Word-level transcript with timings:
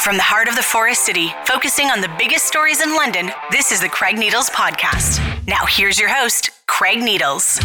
From 0.00 0.16
the 0.16 0.22
heart 0.22 0.48
of 0.48 0.56
the 0.56 0.62
Forest 0.62 1.04
City, 1.04 1.28
focusing 1.44 1.88
on 1.88 2.00
the 2.00 2.10
biggest 2.16 2.46
stories 2.46 2.80
in 2.80 2.94
London, 2.94 3.30
this 3.50 3.70
is 3.70 3.82
the 3.82 3.88
Craig 3.90 4.16
Needles 4.16 4.48
Podcast. 4.48 5.20
Now, 5.46 5.66
here's 5.66 5.98
your 5.98 6.08
host, 6.08 6.48
Craig 6.66 7.00
Needles. 7.00 7.60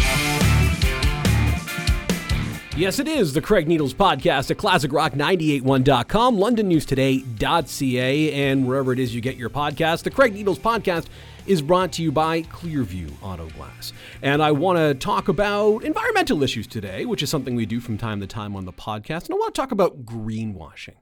Yes, 2.76 2.98
it 2.98 3.08
is 3.08 3.32
the 3.32 3.40
Craig 3.40 3.66
Needles 3.66 3.94
Podcast 3.94 4.50
at 4.50 4.58
ClassicRock981.com, 4.58 6.36
LondonNewsToday.ca, 6.36 8.32
and 8.32 8.66
wherever 8.68 8.92
it 8.92 8.98
is 8.98 9.14
you 9.14 9.22
get 9.22 9.36
your 9.36 9.48
podcast. 9.48 10.02
The 10.02 10.10
Craig 10.10 10.34
Needles 10.34 10.58
Podcast 10.58 11.06
is 11.46 11.62
brought 11.62 11.92
to 11.92 12.02
you 12.02 12.12
by 12.12 12.42
Clearview 12.42 13.12
Auto 13.22 13.48
Glass. 13.48 13.94
And 14.20 14.42
I 14.42 14.52
want 14.52 14.76
to 14.78 14.92
talk 14.92 15.28
about 15.28 15.84
environmental 15.84 16.42
issues 16.42 16.66
today, 16.66 17.06
which 17.06 17.22
is 17.22 17.30
something 17.30 17.56
we 17.56 17.64
do 17.64 17.80
from 17.80 17.96
time 17.96 18.20
to 18.20 18.26
time 18.26 18.54
on 18.56 18.66
the 18.66 18.74
podcast. 18.74 19.24
And 19.24 19.32
I 19.32 19.38
want 19.38 19.54
to 19.54 19.58
talk 19.58 19.72
about 19.72 20.04
greenwashing. 20.04 20.96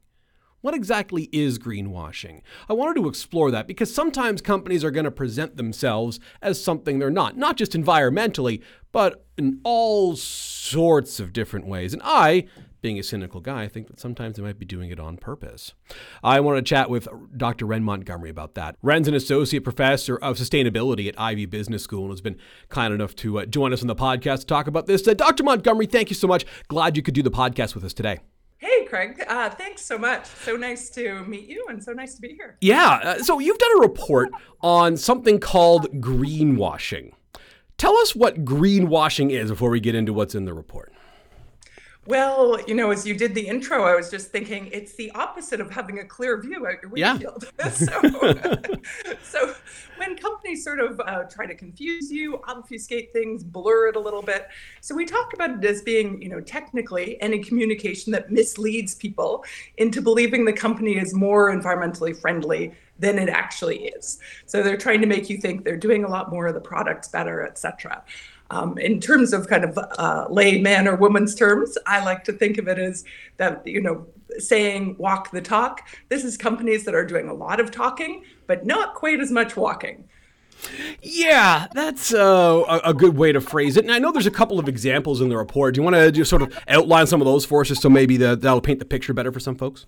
What 0.65 0.73
exactly 0.73 1.29
is 1.31 1.59
greenwashing? 1.59 2.41
I 2.71 2.73
wanted 2.73 2.99
to 2.99 3.07
explore 3.07 3.51
that 3.51 3.67
because 3.67 3.95
sometimes 3.95 4.41
companies 4.41 4.83
are 4.83 4.91
going 4.91 5.05
to 5.05 5.11
present 5.11 5.59
themselves 5.59 6.19
as 6.41 6.65
something 6.65 6.99
they're 6.99 7.11
not, 7.11 7.37
not 7.37 7.59
just 7.59 7.73
environmentally, 7.73 8.63
but 8.91 9.27
in 9.37 9.61
all 9.63 10.17
sorts 10.17 11.21
of 11.21 11.35
different 11.35 11.67
ways. 11.67 11.93
And 11.93 12.01
I, 12.03 12.47
being 12.81 12.99
a 12.99 13.03
cynical 13.03 13.43
guy, 13.43 13.65
I 13.65 13.69
think 13.69 13.89
that 13.89 14.01
sometimes 14.01 14.37
they 14.37 14.43
might 14.43 14.59
be 14.59 14.65
doing 14.65 14.89
it 14.89 14.99
on 14.99 15.19
purpose. 15.19 15.75
I 16.23 16.41
want 16.41 16.57
to 16.57 16.63
chat 16.63 16.89
with 16.89 17.09
Dr. 17.37 17.67
Wren 17.67 17.85
Montgomery 17.85 18.31
about 18.31 18.55
that. 18.55 18.77
Wren's 18.81 19.07
an 19.07 19.13
associate 19.13 19.65
professor 19.65 20.17
of 20.17 20.39
sustainability 20.39 21.09
at 21.09 21.21
Ivey 21.21 21.45
Business 21.45 21.83
School 21.83 22.05
and 22.05 22.13
has 22.13 22.23
been 22.23 22.39
kind 22.71 22.95
enough 22.95 23.15
to 23.17 23.41
uh, 23.41 23.45
join 23.45 23.75
us 23.75 23.83
on 23.83 23.89
the 23.89 23.95
podcast 23.95 24.41
to 24.41 24.47
talk 24.47 24.67
about 24.67 24.87
this. 24.87 25.07
Uh, 25.07 25.13
Dr. 25.13 25.45
Montgomery, 25.45 25.85
thank 25.85 26.09
you 26.09 26.17
so 26.17 26.27
much. 26.27 26.47
Glad 26.69 26.97
you 26.97 27.03
could 27.03 27.13
do 27.13 27.23
the 27.23 27.31
podcast 27.31 27.75
with 27.75 27.85
us 27.85 27.93
today. 27.93 28.21
Craig. 28.85 29.23
Uh, 29.27 29.51
thanks 29.51 29.83
so 29.83 29.99
much. 29.99 30.27
So 30.27 30.57
nice 30.57 30.91
to 30.91 31.25
meet 31.25 31.49
you 31.49 31.67
and 31.69 31.83
so 31.83 31.93
nice 31.93 32.15
to 32.15 32.21
be 32.21 32.35
here. 32.35 32.57
Yeah. 32.61 33.01
Uh, 33.03 33.19
so 33.19 33.39
you've 33.39 33.59
done 33.59 33.79
a 33.79 33.81
report 33.81 34.31
on 34.61 34.97
something 34.97 35.41
called 35.41 36.01
greenwashing. 36.01 37.13
Tell 37.77 37.97
us 37.99 38.15
what 38.15 38.45
greenwashing 38.45 39.31
is 39.31 39.51
before 39.51 39.71
we 39.71 39.81
get 39.81 39.95
into 39.95 40.13
what's 40.13 40.35
in 40.35 40.45
the 40.45 40.55
report. 40.55 40.93
Well, 42.07 42.61
you 42.67 42.75
know, 42.75 42.91
as 42.91 43.07
you 43.07 43.15
did 43.15 43.35
the 43.35 43.47
intro, 43.47 43.85
I 43.85 43.95
was 43.95 44.11
just 44.11 44.31
thinking 44.31 44.69
it's 44.73 44.95
the 44.95 45.11
opposite 45.13 45.61
of 45.61 45.71
having 45.71 46.01
a 46.01 46.05
clear 46.05 46.41
view 46.41 46.67
out 46.67 46.83
your 46.83 46.91
windshield. 46.91 47.51
Yeah. 47.59 47.69
so, 47.71 48.35
so 49.23 49.55
when 49.97 50.17
companies 50.17 50.63
sort 50.63 50.81
of 50.81 51.01
uh, 51.01 51.25
try 51.25 51.47
to 51.47 51.55
confuse 51.55 52.13
you, 52.13 52.41
obfuscate 52.47 53.13
things, 53.13 53.43
blur 53.43 53.89
it 53.89 53.97
a 53.97 54.01
little 54.01 54.21
bit. 54.21 54.49
So 54.83 54.95
we 54.95 55.07
talk 55.07 55.33
about 55.33 55.51
it 55.51 55.65
as 55.65 55.81
being, 55.81 56.21
you 56.21 56.29
know, 56.29 56.41
technically 56.41 57.21
any 57.23 57.39
communication 57.39 58.13
that 58.13 58.31
misleads 58.31 58.95
people 58.95 59.45
into 59.79 60.03
believing 60.03 60.45
the 60.45 60.53
company 60.53 60.99
is 60.99 61.15
more 61.15 61.51
environmentally 61.51 62.15
friendly 62.15 62.75
than 62.99 63.19
it 63.19 63.29
actually 63.29 63.87
is. 63.87 64.19
So 64.47 64.63
they're 64.63 64.77
trying 64.77 65.01
to 65.01 65.07
make 65.07 65.29
you 65.29 65.39
think 65.39 65.65
they're 65.65 65.77
doing 65.77 66.05
a 66.05 66.09
lot 66.09 66.31
more 66.31 66.47
of 66.47 66.55
the 66.55 66.61
products 66.61 67.09
better, 67.09 67.45
et 67.47 67.59
cetera. 67.59 68.05
Um, 68.55 68.79
in 68.79 69.01
terms 69.01 69.33
of 69.33 69.49
kind 69.49 69.65
of 69.65 69.77
uh, 69.99 70.27
layman 70.31 70.87
or 70.87 70.95
woman's 70.95 71.35
terms, 71.35 71.77
I 71.87 72.05
like 72.05 72.23
to 72.25 72.33
think 72.33 72.57
of 72.59 72.69
it 72.69 72.79
as 72.79 73.05
that, 73.37 73.67
you 73.67 73.81
know, 73.81 74.07
saying 74.39 74.95
walk 74.97 75.33
the 75.33 75.41
talk. 75.41 75.89
This 76.09 76.23
is 76.23 76.37
companies 76.37 76.85
that 76.85 76.95
are 76.95 77.05
doing 77.05 77.29
a 77.29 77.35
lot 77.35 77.59
of 77.59 77.73
talking, 77.73 78.23
but 78.47 78.65
not 78.65 78.95
quite 78.95 79.19
as 79.19 79.33
much 79.33 79.57
walking. 79.57 80.09
Yeah, 81.03 81.67
that's 81.75 82.15
uh, 82.15 82.63
a, 82.69 82.91
a, 82.91 82.95
good 82.95 83.17
way 83.17 83.33
to 83.33 83.41
phrase 83.41 83.77
it. 83.77 83.85
And 83.85 83.93
I 83.93 83.99
know 83.99 84.13
there's 84.13 84.27
a 84.27 84.31
couple 84.31 84.61
of 84.61 84.69
examples 84.69 85.21
in 85.21 85.29
the 85.29 85.37
report. 85.37 85.75
Do 85.75 85.81
you 85.81 85.83
want 85.83 85.97
to 85.97 86.13
just 86.13 86.31
sort 86.31 86.43
of 86.43 86.57
outline 86.69 87.09
some 87.09 87.21
of 87.21 87.25
those 87.27 87.45
for 87.45 87.63
us, 87.63 87.69
just 87.69 87.83
so 87.83 87.91
maybe 87.91 88.17
the, 88.17 88.37
that'll 88.37 88.61
paint 88.61 88.79
the 88.79 88.85
picture 88.85 89.13
better 89.13 89.33
for 89.33 89.41
some 89.41 89.57
folks? 89.57 89.87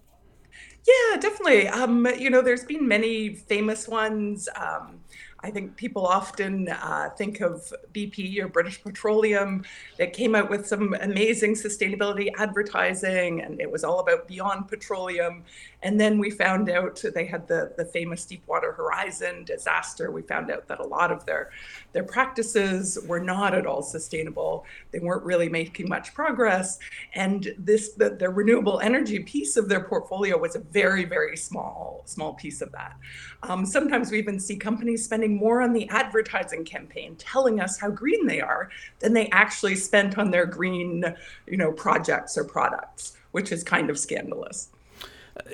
Yeah, 0.87 1.17
definitely. 1.19 1.69
Um, 1.69 2.07
you 2.19 2.31
know, 2.31 2.43
there's 2.43 2.65
been 2.65 2.87
many 2.87 3.35
famous 3.35 3.89
ones. 3.89 4.49
Um, 4.57 5.01
I 5.41 5.51
think 5.51 5.77
people 5.77 6.07
often 6.07 6.69
uh, 6.69 7.11
think 7.17 7.41
of 7.41 7.73
BP 7.93 8.39
or 8.41 8.49
British 8.49 8.83
Petroleum 8.83 9.65
that 9.99 10.13
came 10.13 10.35
out 10.35 10.49
with 10.49 10.67
some 10.67 10.95
amazing 11.01 11.55
sustainability 11.55 12.31
advertising, 12.37 13.43
and 13.43 13.61
it 13.61 13.71
was 13.71 13.85
all 13.85 14.01
about 14.01 14.27
beyond 14.27 14.69
petroleum. 14.69 15.45
And 15.83 16.01
then 16.01 16.19
we 16.19 16.31
found 16.31 16.71
out 16.71 17.03
they 17.15 17.27
had 17.27 17.47
the, 17.47 17.73
the 17.77 17.85
famous 17.85 18.25
Deepwater 18.25 18.73
Horizon 18.73 19.45
disaster. 19.45 20.11
We 20.11 20.23
found 20.23 20.51
out 20.51 20.67
that 20.69 20.81
a 20.81 20.87
lot 20.87 21.13
of 21.13 21.25
their, 21.27 21.51
their 21.93 22.03
practices 22.03 22.99
were 23.07 23.21
not 23.21 23.55
at 23.55 23.67
all 23.67 23.83
sustainable. 23.83 24.65
They 24.91 24.99
weren't 24.99 25.25
really 25.25 25.49
making 25.49 25.89
much 25.89 26.15
progress. 26.15 26.79
And 27.15 27.55
this 27.59 27.93
the, 27.93 28.11
the 28.11 28.31
renewable 28.31 28.81
energy 28.81 29.21
piece 29.21 29.57
of 29.57 29.69
their 29.69 29.85
portfolio 29.85 30.39
was 30.39 30.57
a 30.57 30.61
very, 30.61 31.05
very 31.05 31.37
small, 31.37 32.03
small 32.07 32.35
piece 32.35 32.63
of 32.63 32.73
that. 32.73 32.97
Um, 33.43 33.67
sometimes 33.67 34.11
we 34.11 34.19
even 34.19 34.41
see 34.41 34.57
companies 34.57 35.05
spending 35.05 35.26
more 35.29 35.63
on 35.63 35.73
the 35.73 35.89
advertising 35.89 36.65
campaign, 36.65 37.17
telling 37.17 37.61
us 37.61 37.79
how 37.79 37.91
green 37.91 38.27
they 38.27 38.41
are, 38.41 38.71
than 39.01 39.13
they 39.13 39.29
actually 39.31 39.77
spent 39.77 40.19
on 40.19 40.31
their 40.31 40.47
green, 40.47 41.05
you 41.47 41.57
know, 41.57 41.73
projects 41.73 42.37
or 42.37 42.45
products, 42.45 43.17
which 43.33 43.53
is 43.53 43.63
kind 43.63 43.91
of 43.91 43.99
scandalous. 43.99 44.69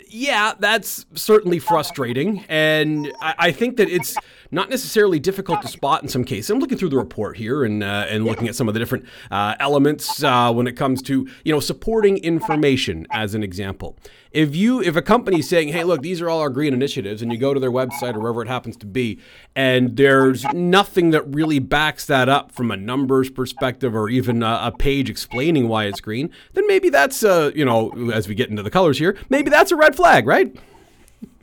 Yeah, 0.09 0.53
that's 0.59 1.06
certainly 1.15 1.59
frustrating. 1.59 2.44
And 2.49 3.12
I, 3.21 3.34
I, 3.38 3.53
think 3.53 3.77
that 3.78 3.88
it's 3.88 4.16
not 4.53 4.69
necessarily 4.69 5.19
difficult 5.19 5.63
to 5.63 5.69
spot 5.69 6.03
in 6.03 6.09
some 6.09 6.25
cases. 6.25 6.51
I'm 6.51 6.59
looking 6.59 6.79
through 6.79 6.91
the 6.91 6.99
report 6.99 7.39
here 7.39 7.65
and, 7.65 7.83
uh, 7.83 8.07
and 8.09 8.25
looking 8.25 8.47
at 8.49 8.55
some 8.55 8.69
of 8.69 8.75
the 8.75 8.81
different 8.81 9.07
uh, 9.31 9.57
elements 9.59 10.23
uh, 10.23 10.53
when 10.53 10.67
it 10.67 10.77
comes 10.77 11.01
to, 11.03 11.27
you 11.43 11.53
know, 11.53 11.59
supporting 11.59 12.19
information 12.19 13.07
as 13.11 13.35
an 13.35 13.43
example. 13.43 13.97
If 14.31 14.55
you 14.55 14.81
if 14.81 14.97
a 14.97 15.03
company's 15.03 15.49
saying, 15.49 15.69
hey, 15.69 15.85
look, 15.85 16.01
these 16.01 16.21
are 16.23 16.29
all 16.29 16.41
our 16.41 16.49
green 16.49 16.73
initiatives, 16.73 17.21
and 17.21 17.31
you 17.33 17.39
go 17.39 17.53
to 17.53 17.61
their 17.61 17.71
website 17.71 18.15
or 18.15 18.21
wherever 18.21 18.41
it 18.41 18.49
happens 18.49 18.77
to 18.79 18.87
be, 18.87 19.21
and 19.55 19.97
there's 19.97 20.45
nothing 20.55 21.11
that 21.11 21.23
really 21.34 21.59
backs 21.59 22.07
that 22.07 22.29
up 22.31 22.51
from 22.53 22.71
a 22.71 22.77
numbers 22.77 23.29
perspective 23.29 23.95
or 23.95 24.09
even 24.09 24.43
a, 24.43 24.61
a 24.65 24.73
page 24.73 25.11
explaining 25.11 25.69
why 25.69 25.84
it's 25.84 26.01
green, 26.01 26.31
then 26.55 26.67
maybe 26.67 26.89
that's, 26.89 27.23
uh, 27.23 27.51
you 27.55 27.65
know, 27.65 27.91
as 28.11 28.27
we 28.27 28.34
get 28.34 28.49
into 28.49 28.63
the 28.63 28.71
colors 28.71 28.99
here, 28.99 29.19
maybe 29.29 29.51
that's 29.51 29.71
a 29.71 29.77
red 29.77 29.95
flag, 29.95 30.27
right? 30.27 30.57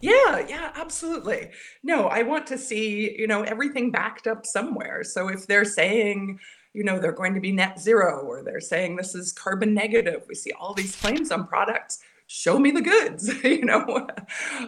Yeah, 0.02 0.46
yeah, 0.48 0.72
absolutely. 0.76 1.52
No, 1.84 2.08
I 2.08 2.24
want 2.24 2.48
to 2.48 2.58
see, 2.58 3.16
you 3.18 3.28
know, 3.28 3.44
everything 3.44 3.92
backed 3.92 4.28
up 4.28 4.46
somewhere. 4.46 5.04
So 5.04 5.28
if 5.28 5.46
they're 5.48 5.66
saying, 5.66 6.40
you 6.74 6.84
know, 6.84 7.00
they're 7.00 7.12
going 7.12 7.34
to 7.34 7.42
be 7.42 7.52
net 7.52 7.80
zero 7.80 8.22
or 8.22 8.44
they're 8.44 8.62
saying 8.62 8.96
this 8.96 9.16
is 9.16 9.34
carbon 9.34 9.74
negative, 9.74 10.24
we 10.28 10.36
see 10.36 10.52
all 10.54 10.74
these 10.74 10.96
claims 10.96 11.32
on 11.32 11.48
products 11.48 12.00
show 12.32 12.60
me 12.60 12.70
the 12.70 12.82
goods 12.82 13.28
you 13.44 13.66
know 13.66 14.08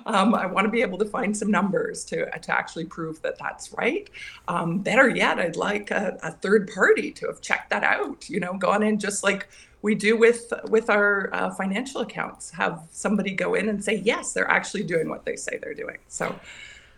um, 0.08 0.34
i 0.34 0.48
want 0.48 0.66
to 0.66 0.72
be 0.72 0.82
able 0.82 0.98
to 0.98 1.06
find 1.06 1.38
some 1.38 1.52
numbers 1.52 2.04
to, 2.04 2.26
to 2.40 2.52
actually 2.52 2.84
prove 2.84 3.22
that 3.22 3.38
that's 3.38 3.72
right 3.74 4.10
um, 4.48 4.80
better 4.80 5.08
yet 5.08 5.38
i'd 5.38 5.56
like 5.56 5.92
a, 5.92 6.18
a, 6.24 6.32
third 6.32 6.68
party 6.74 7.12
to 7.12 7.28
have 7.28 7.40
checked 7.40 7.70
that 7.70 7.84
out 7.84 8.28
you 8.28 8.40
know 8.40 8.58
gone 8.58 8.82
in 8.82 8.98
just 8.98 9.24
like 9.24 9.48
we 9.82 9.96
do 9.96 10.18
with 10.18 10.54
with 10.70 10.90
our 10.90 11.30
uh, 11.34 11.52
financial 11.52 12.02
accounts 12.02 12.52
have 12.52 12.84
somebody 12.92 13.32
go 13.32 13.56
in 13.56 13.70
and 13.70 13.84
say 13.84 13.96
yes 13.96 14.34
they're 14.34 14.50
actually 14.50 14.84
doing 14.84 15.10
what 15.10 15.26
they 15.26 15.36
say 15.36 15.60
they're 15.62 15.74
doing. 15.74 15.98
So 16.08 16.36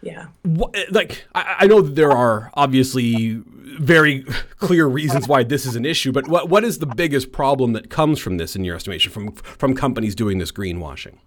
yeah. 0.01 0.27
What, 0.44 0.75
like 0.91 1.23
I, 1.33 1.55
I 1.59 1.67
know 1.67 1.81
there 1.81 2.11
are 2.11 2.51
obviously 2.55 3.41
very 3.45 4.23
clear 4.57 4.85
reasons 4.85 5.27
why 5.27 5.44
this 5.44 5.66
is 5.66 5.75
an 5.75 5.85
issue 5.85 6.11
but 6.11 6.27
what 6.27 6.49
what 6.49 6.63
is 6.63 6.79
the 6.79 6.85
biggest 6.85 7.31
problem 7.31 7.73
that 7.73 7.89
comes 7.89 8.19
from 8.19 8.38
this 8.38 8.55
in 8.55 8.63
your 8.63 8.75
estimation 8.75 9.11
from 9.11 9.31
from 9.33 9.73
companies 9.73 10.15
doing 10.15 10.38
this 10.38 10.51
greenwashing? 10.51 11.17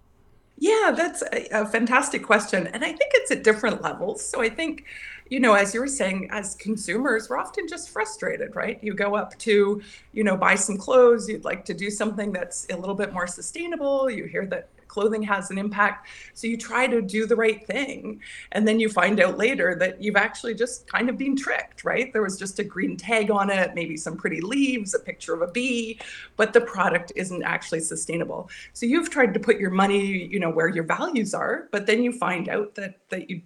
Yeah 0.57 0.93
that's 0.95 1.23
a, 1.33 1.47
a 1.51 1.65
fantastic 1.65 2.23
question 2.23 2.67
and 2.67 2.83
i 2.83 2.91
think 2.91 3.11
it's 3.15 3.31
at 3.31 3.43
different 3.43 3.81
levels. 3.81 4.23
So 4.23 4.41
i 4.41 4.49
think 4.49 4.85
you 5.29 5.39
know, 5.39 5.53
as 5.53 5.73
you 5.73 5.79
were 5.79 5.87
saying, 5.87 6.29
as 6.31 6.55
consumers, 6.55 7.29
we're 7.29 7.37
often 7.37 7.67
just 7.67 7.89
frustrated, 7.89 8.55
right? 8.55 8.79
You 8.83 8.93
go 8.93 9.15
up 9.15 9.37
to, 9.39 9.81
you 10.13 10.23
know, 10.23 10.37
buy 10.37 10.55
some 10.55 10.77
clothes, 10.77 11.27
you'd 11.27 11.45
like 11.45 11.65
to 11.65 11.73
do 11.73 11.89
something 11.89 12.31
that's 12.31 12.67
a 12.69 12.77
little 12.77 12.95
bit 12.95 13.13
more 13.13 13.27
sustainable. 13.27 14.09
You 14.09 14.25
hear 14.25 14.45
that 14.47 14.69
clothing 14.87 15.21
has 15.21 15.51
an 15.51 15.57
impact. 15.57 16.07
So 16.33 16.47
you 16.47 16.57
try 16.57 16.87
to 16.87 17.01
do 17.01 17.25
the 17.25 17.35
right 17.35 17.65
thing. 17.65 18.21
And 18.53 18.67
then 18.67 18.79
you 18.79 18.89
find 18.89 19.19
out 19.19 19.37
later 19.37 19.75
that 19.75 20.01
you've 20.01 20.15
actually 20.15 20.55
just 20.55 20.87
kind 20.87 21.09
of 21.09 21.17
been 21.17 21.35
tricked, 21.35 21.83
right? 21.83 22.11
There 22.11 22.23
was 22.23 22.39
just 22.39 22.59
a 22.59 22.63
green 22.63 22.97
tag 22.97 23.29
on 23.29 23.49
it, 23.49 23.75
maybe 23.75 23.97
some 23.97 24.17
pretty 24.17 24.41
leaves, 24.41 24.93
a 24.93 24.99
picture 24.99 25.33
of 25.33 25.41
a 25.41 25.51
bee, 25.51 25.99
but 26.35 26.53
the 26.53 26.61
product 26.61 27.11
isn't 27.15 27.43
actually 27.43 27.81
sustainable. 27.81 28.49
So 28.73 28.85
you've 28.85 29.09
tried 29.09 29.33
to 29.33 29.39
put 29.39 29.59
your 29.59 29.71
money, 29.71 30.27
you 30.27 30.39
know, 30.39 30.49
where 30.49 30.69
your 30.69 30.85
values 30.85 31.33
are, 31.33 31.67
but 31.71 31.85
then 31.85 32.01
you 32.01 32.11
find 32.11 32.49
out 32.49 32.75
that 32.75 32.97
that 33.09 33.29
you 33.29 33.41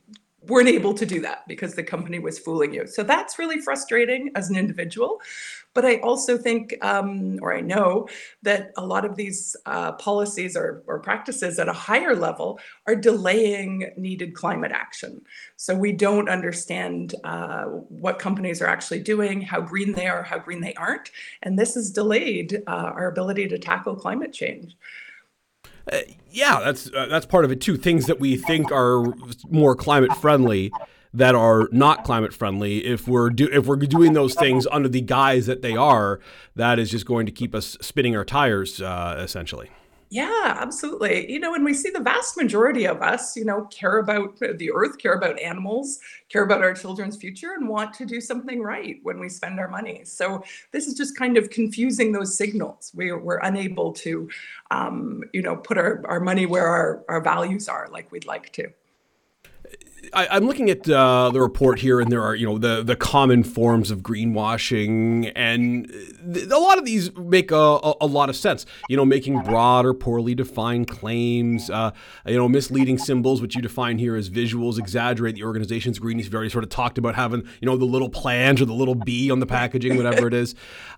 weren't 0.47 0.69
able 0.69 0.93
to 0.93 1.05
do 1.05 1.21
that 1.21 1.47
because 1.47 1.75
the 1.75 1.83
company 1.83 2.17
was 2.17 2.39
fooling 2.39 2.73
you. 2.73 2.87
So 2.87 3.03
that's 3.03 3.37
really 3.37 3.61
frustrating 3.61 4.31
as 4.35 4.49
an 4.49 4.55
individual. 4.55 5.21
But 5.73 5.85
I 5.85 5.97
also 5.97 6.37
think, 6.37 6.75
um, 6.81 7.39
or 7.41 7.53
I 7.53 7.61
know, 7.61 8.07
that 8.41 8.71
a 8.75 8.85
lot 8.85 9.05
of 9.05 9.15
these 9.15 9.55
uh, 9.65 9.93
policies 9.93 10.57
or, 10.57 10.83
or 10.87 10.99
practices 10.99 11.59
at 11.59 11.69
a 11.69 11.73
higher 11.73 12.15
level 12.15 12.59
are 12.87 12.95
delaying 12.95 13.91
needed 13.97 14.33
climate 14.33 14.71
action. 14.73 15.21
So 15.55 15.75
we 15.75 15.93
don't 15.93 16.27
understand 16.27 17.15
uh, 17.23 17.65
what 17.65 18.19
companies 18.19 18.61
are 18.61 18.67
actually 18.67 19.01
doing, 19.01 19.41
how 19.41 19.61
green 19.61 19.93
they 19.93 20.07
are, 20.07 20.23
how 20.23 20.39
green 20.39 20.59
they 20.59 20.73
aren't. 20.73 21.11
And 21.43 21.57
this 21.57 21.75
has 21.75 21.91
delayed 21.91 22.63
uh, 22.67 22.91
our 22.95 23.07
ability 23.07 23.47
to 23.47 23.59
tackle 23.59 23.95
climate 23.95 24.33
change. 24.33 24.75
Uh, 25.91 25.99
yeah, 26.29 26.59
that's 26.63 26.91
uh, 26.93 27.07
that's 27.07 27.25
part 27.25 27.45
of 27.45 27.51
it 27.51 27.61
too. 27.61 27.77
Things 27.77 28.07
that 28.07 28.19
we 28.19 28.37
think 28.37 28.71
are 28.71 29.05
more 29.49 29.75
climate 29.75 30.13
friendly 30.17 30.71
that 31.13 31.35
are 31.35 31.67
not 31.71 32.03
climate 32.03 32.33
friendly. 32.33 32.85
If 32.85 33.07
we're 33.07 33.29
do 33.29 33.49
if 33.51 33.65
we're 33.65 33.75
doing 33.75 34.13
those 34.13 34.33
things 34.33 34.67
under 34.71 34.87
the 34.87 35.01
guise 35.01 35.45
that 35.45 35.61
they 35.61 35.75
are, 35.75 36.19
that 36.55 36.79
is 36.79 36.89
just 36.89 37.05
going 37.05 37.25
to 37.25 37.31
keep 37.31 37.53
us 37.53 37.77
spinning 37.81 38.15
our 38.15 38.25
tires, 38.25 38.81
uh, 38.81 39.17
essentially. 39.19 39.69
Yeah, 40.13 40.57
absolutely. 40.59 41.31
You 41.31 41.39
know, 41.39 41.55
and 41.55 41.63
we 41.63 41.73
see 41.73 41.89
the 41.89 42.01
vast 42.01 42.35
majority 42.35 42.85
of 42.85 43.01
us, 43.01 43.37
you 43.37 43.45
know, 43.45 43.63
care 43.71 43.97
about 43.99 44.37
the 44.39 44.69
earth, 44.73 44.97
care 44.97 45.13
about 45.13 45.39
animals, 45.39 45.99
care 46.27 46.43
about 46.43 46.61
our 46.61 46.73
children's 46.73 47.15
future, 47.15 47.53
and 47.53 47.69
want 47.69 47.93
to 47.93 48.05
do 48.05 48.19
something 48.19 48.61
right 48.61 48.99
when 49.03 49.19
we 49.21 49.29
spend 49.29 49.57
our 49.57 49.69
money. 49.69 50.03
So 50.03 50.43
this 50.73 50.85
is 50.87 50.95
just 50.95 51.15
kind 51.17 51.37
of 51.37 51.49
confusing 51.49 52.11
those 52.11 52.35
signals. 52.37 52.91
We, 52.93 53.13
we're 53.13 53.39
unable 53.39 53.93
to, 53.93 54.29
um, 54.69 55.23
you 55.31 55.41
know, 55.41 55.55
put 55.55 55.77
our, 55.77 56.03
our 56.05 56.19
money 56.19 56.45
where 56.45 56.67
our, 56.67 57.05
our 57.07 57.21
values 57.21 57.69
are 57.69 57.87
like 57.89 58.11
we'd 58.11 58.25
like 58.25 58.51
to. 58.53 58.67
I, 60.13 60.37
am 60.37 60.45
looking 60.45 60.69
at 60.69 60.89
uh, 60.89 61.29
the 61.31 61.41
report 61.41 61.79
here, 61.79 61.99
and 61.99 62.11
there 62.11 62.21
are 62.21 62.35
you 62.35 62.45
know 62.45 62.57
the 62.57 62.83
the 62.83 62.95
common 62.95 63.43
forms 63.43 63.91
of 63.91 63.99
greenwashing, 63.99 65.31
and 65.35 65.87
th- 66.33 66.47
a 66.47 66.57
lot 66.57 66.77
of 66.77 66.85
these 66.85 67.15
make 67.15 67.51
a, 67.51 67.55
a, 67.55 67.93
a, 68.01 68.05
lot 68.05 68.29
of 68.29 68.35
sense. 68.35 68.65
You 68.89 68.97
know, 68.97 69.05
making 69.05 69.41
broad 69.41 69.85
or 69.85 69.93
poorly 69.93 70.35
defined 70.35 70.87
claims, 70.87 71.69
uh, 71.69 71.91
you 72.25 72.37
know, 72.37 72.49
misleading 72.49 72.97
symbols, 72.97 73.41
which 73.41 73.55
you 73.55 73.61
define 73.61 73.97
here 73.97 74.15
as 74.15 74.29
visuals, 74.29 74.77
exaggerate 74.77 75.35
the 75.35 75.43
organization's 75.43 75.99
green. 75.99 76.17
He's 76.17 76.27
very 76.27 76.49
sort 76.49 76.63
of 76.63 76.69
talked 76.69 76.97
about 76.97 77.15
having 77.15 77.41
you 77.61 77.65
know 77.65 77.77
the 77.77 77.85
little 77.85 78.09
plans 78.09 78.61
or 78.61 78.65
the 78.65 78.73
little 78.73 78.95
bee 78.95 79.31
on 79.31 79.39
the 79.39 79.47
packaging, 79.47 79.97
whatever 79.97 80.27
it 80.27 80.33
is. 80.33 80.55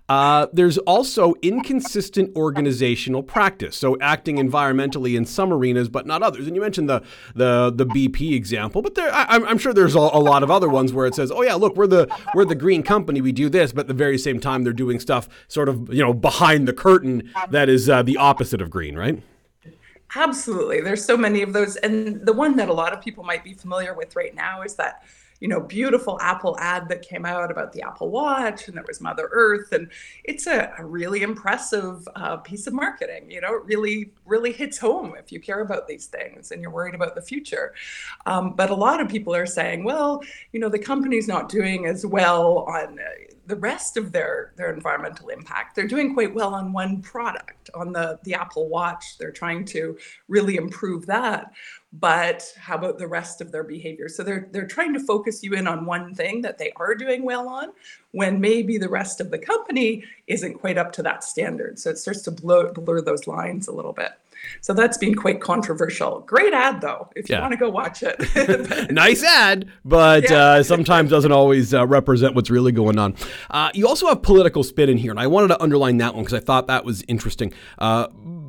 Uh, 0.08 0.48
there's 0.52 0.78
also 0.78 1.34
inconsistent 1.40 2.34
organizational 2.36 3.22
practice, 3.22 3.76
so 3.76 3.96
acting 4.00 4.36
environmentally 4.36 5.16
in 5.16 5.24
some 5.24 5.52
arenas 5.52 5.88
but 5.88 6.06
not 6.06 6.22
others. 6.22 6.46
And 6.46 6.54
you 6.54 6.62
mentioned 6.62 6.88
the 6.88 7.02
the 7.34 7.72
the 7.74 7.86
BP 7.86 8.34
example, 8.34 8.82
but 8.82 8.94
there, 8.94 9.03
I, 9.12 9.36
am 9.36 9.58
sure 9.58 9.72
there's 9.72 9.94
a, 9.94 9.98
a, 9.98 10.20
lot 10.20 10.42
of 10.42 10.50
other 10.50 10.68
ones 10.68 10.92
where 10.92 11.06
it 11.06 11.14
says, 11.14 11.30
"Oh 11.30 11.42
yeah, 11.42 11.54
look, 11.54 11.76
we're 11.76 11.86
the 11.86 12.08
we're 12.34 12.44
the 12.44 12.54
green 12.54 12.82
company, 12.82 13.20
we 13.20 13.32
do 13.32 13.48
this," 13.48 13.72
but 13.72 13.82
at 13.82 13.88
the 13.88 13.94
very 13.94 14.18
same 14.18 14.40
time, 14.40 14.64
they're 14.64 14.72
doing 14.72 15.00
stuff 15.00 15.28
sort 15.48 15.68
of 15.68 15.92
you 15.92 16.02
know 16.02 16.12
behind 16.12 16.68
the 16.68 16.72
curtain 16.72 17.30
that 17.50 17.68
is 17.68 17.88
uh, 17.88 18.02
the 18.02 18.16
opposite 18.16 18.60
of 18.60 18.70
green, 18.70 18.96
right? 18.96 19.22
Absolutely. 20.16 20.80
There's 20.80 21.04
so 21.04 21.16
many 21.16 21.42
of 21.42 21.52
those, 21.52 21.76
and 21.76 22.24
the 22.24 22.32
one 22.32 22.56
that 22.56 22.68
a 22.68 22.72
lot 22.72 22.92
of 22.92 23.02
people 23.02 23.24
might 23.24 23.42
be 23.42 23.52
familiar 23.52 23.94
with 23.94 24.14
right 24.14 24.34
now 24.34 24.62
is 24.62 24.76
that 24.76 25.02
you 25.40 25.48
know, 25.48 25.60
beautiful 25.60 26.18
Apple 26.20 26.56
ad 26.58 26.88
that 26.88 27.02
came 27.02 27.24
out 27.24 27.50
about 27.50 27.72
the 27.72 27.82
Apple 27.82 28.10
Watch, 28.10 28.68
and 28.68 28.76
there 28.76 28.84
was 28.86 29.00
Mother 29.00 29.28
Earth, 29.32 29.72
and 29.72 29.90
it's 30.24 30.46
a, 30.46 30.72
a 30.78 30.84
really 30.84 31.22
impressive 31.22 32.06
uh, 32.16 32.36
piece 32.38 32.66
of 32.66 32.72
marketing. 32.72 33.30
You 33.30 33.40
know, 33.40 33.54
it 33.54 33.64
really, 33.64 34.12
really 34.24 34.52
hits 34.52 34.78
home 34.78 35.14
if 35.18 35.32
you 35.32 35.40
care 35.40 35.60
about 35.60 35.88
these 35.88 36.06
things 36.06 36.50
and 36.50 36.62
you're 36.62 36.70
worried 36.70 36.94
about 36.94 37.14
the 37.14 37.22
future. 37.22 37.74
Um, 38.26 38.54
but 38.54 38.70
a 38.70 38.74
lot 38.74 39.00
of 39.00 39.08
people 39.08 39.34
are 39.34 39.46
saying, 39.46 39.84
well, 39.84 40.22
you 40.52 40.60
know, 40.60 40.68
the 40.68 40.78
company's 40.78 41.28
not 41.28 41.48
doing 41.48 41.86
as 41.86 42.06
well 42.06 42.58
on 42.68 42.98
uh, 42.98 43.34
the 43.46 43.56
rest 43.56 43.96
of 43.96 44.12
their 44.12 44.52
their 44.56 44.72
environmental 44.72 45.28
impact. 45.28 45.76
They're 45.76 45.86
doing 45.86 46.14
quite 46.14 46.34
well 46.34 46.54
on 46.54 46.72
one 46.72 47.02
product, 47.02 47.70
on 47.74 47.92
the 47.92 48.18
the 48.24 48.34
Apple 48.34 48.68
Watch. 48.68 49.18
They're 49.18 49.32
trying 49.32 49.64
to 49.66 49.98
really 50.28 50.56
improve 50.56 51.06
that. 51.06 51.52
But 52.00 52.52
how 52.58 52.74
about 52.74 52.98
the 52.98 53.06
rest 53.06 53.40
of 53.40 53.52
their 53.52 53.62
behavior? 53.62 54.08
So 54.08 54.24
they're 54.24 54.48
they're 54.50 54.66
trying 54.66 54.94
to 54.94 55.00
focus 55.00 55.44
you 55.44 55.54
in 55.54 55.68
on 55.68 55.86
one 55.86 56.12
thing 56.14 56.42
that 56.42 56.58
they 56.58 56.72
are 56.76 56.94
doing 56.94 57.24
well 57.24 57.48
on, 57.48 57.68
when 58.10 58.40
maybe 58.40 58.78
the 58.78 58.88
rest 58.88 59.20
of 59.20 59.30
the 59.30 59.38
company 59.38 60.02
isn't 60.26 60.54
quite 60.54 60.76
up 60.76 60.92
to 60.92 61.02
that 61.04 61.22
standard. 61.22 61.78
So 61.78 61.90
it 61.90 61.98
starts 61.98 62.22
to 62.22 62.32
blur, 62.32 62.72
blur 62.72 63.00
those 63.00 63.28
lines 63.28 63.68
a 63.68 63.72
little 63.72 63.92
bit. 63.92 64.12
So 64.60 64.74
that's 64.74 64.98
been 64.98 65.14
quite 65.14 65.40
controversial. 65.40 66.20
Great 66.20 66.52
ad 66.52 66.80
though, 66.80 67.08
if 67.16 67.28
you 67.28 67.38
want 67.38 67.52
to 67.52 67.56
go 67.56 67.70
watch 67.70 68.02
it. 68.02 68.90
nice 68.90 69.22
ad, 69.22 69.70
but 69.84 70.24
yeah. 70.28 70.36
uh, 70.36 70.62
sometimes 70.62 71.10
doesn't 71.10 71.32
always 71.32 71.72
uh, 71.74 71.86
represent 71.86 72.34
what's 72.34 72.50
really 72.50 72.72
going 72.72 72.98
on. 72.98 73.14
Uh, 73.50 73.70
you 73.74 73.86
also 73.86 74.06
have 74.08 74.22
political 74.22 74.62
spin 74.62 74.88
in 74.88 74.98
here, 74.98 75.10
and 75.10 75.20
I 75.20 75.26
wanted 75.26 75.48
to 75.48 75.62
underline 75.62 75.98
that 75.98 76.14
one 76.14 76.24
because 76.24 76.38
I 76.38 76.44
thought 76.44 76.66
that 76.66 76.84
was 76.84 77.02
interesting. 77.08 77.52